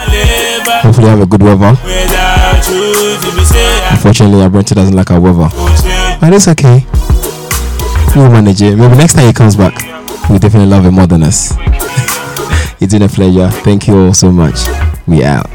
[0.82, 1.70] Hopefully, have a good weather.
[1.84, 2.82] without you.
[3.14, 5.48] If you say I Unfortunately, our Brent doesn't like our weather.
[6.20, 6.84] But it's okay.
[8.14, 8.76] We'll manage it.
[8.76, 9.74] Maybe next time he comes back,
[10.30, 11.52] we definitely love him more than us.
[12.80, 13.50] it's been a pleasure.
[13.62, 14.66] Thank you all so much.
[15.06, 15.50] We out.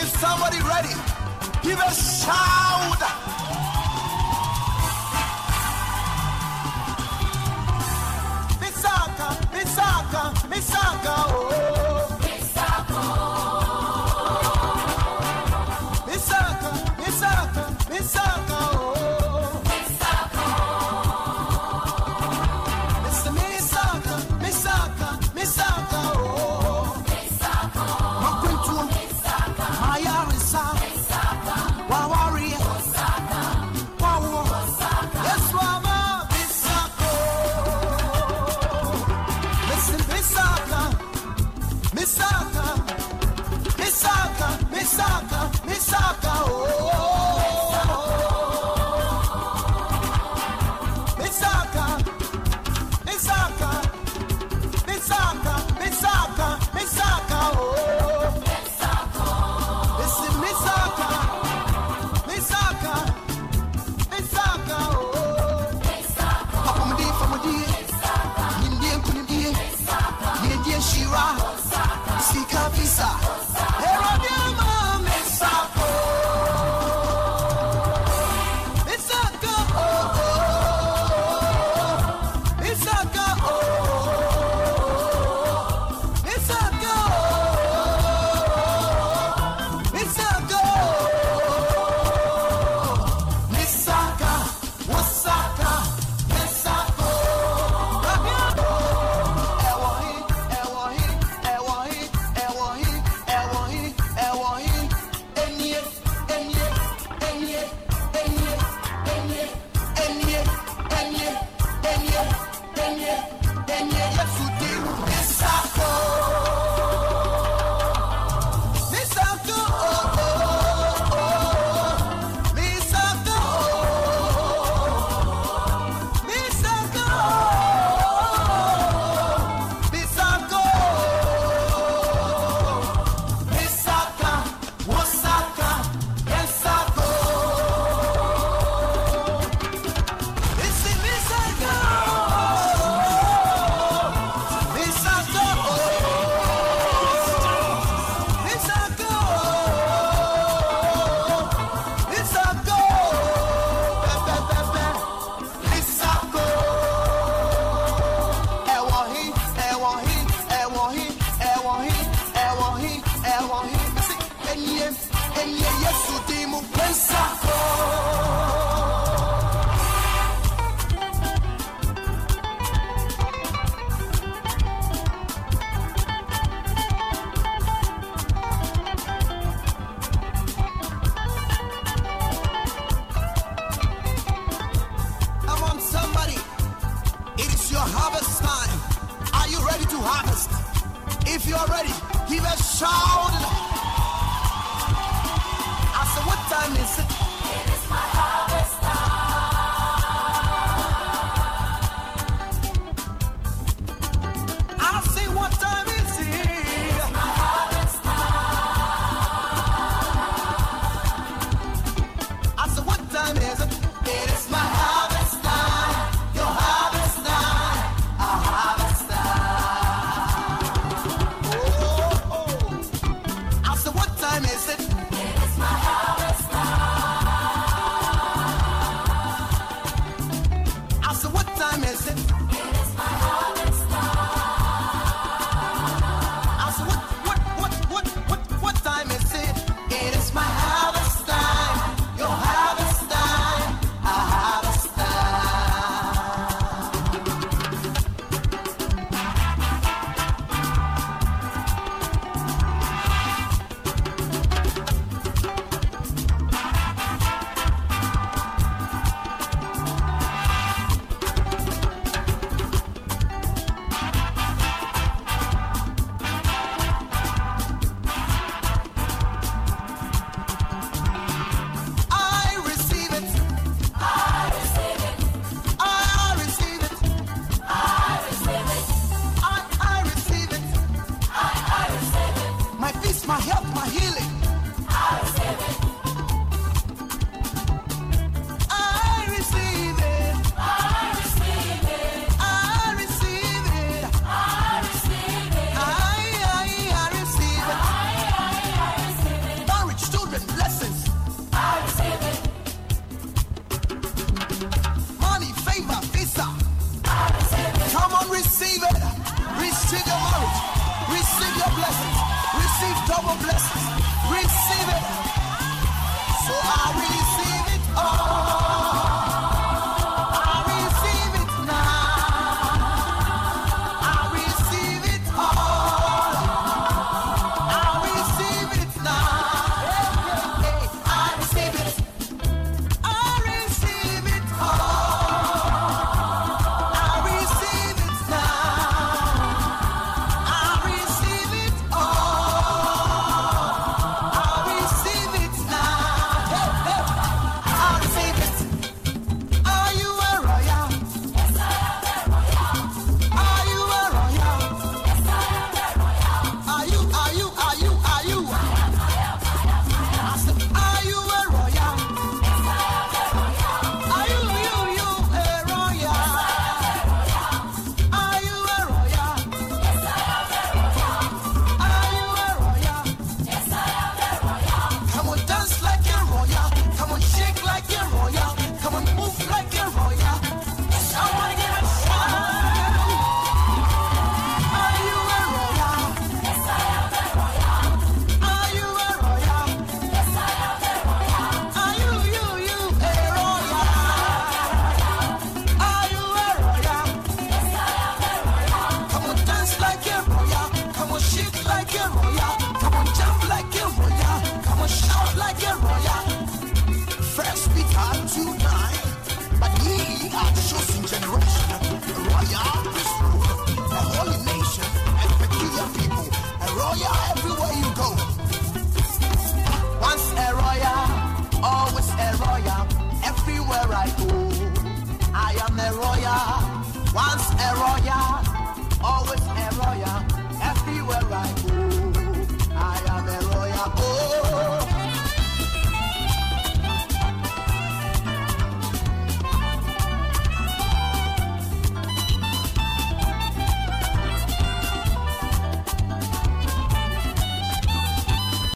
[0.00, 0.94] Is somebody ready?
[1.62, 3.00] Give a shout.
[8.60, 11.14] Misaka, Misaka, Misaka.
[11.28, 11.39] Oh.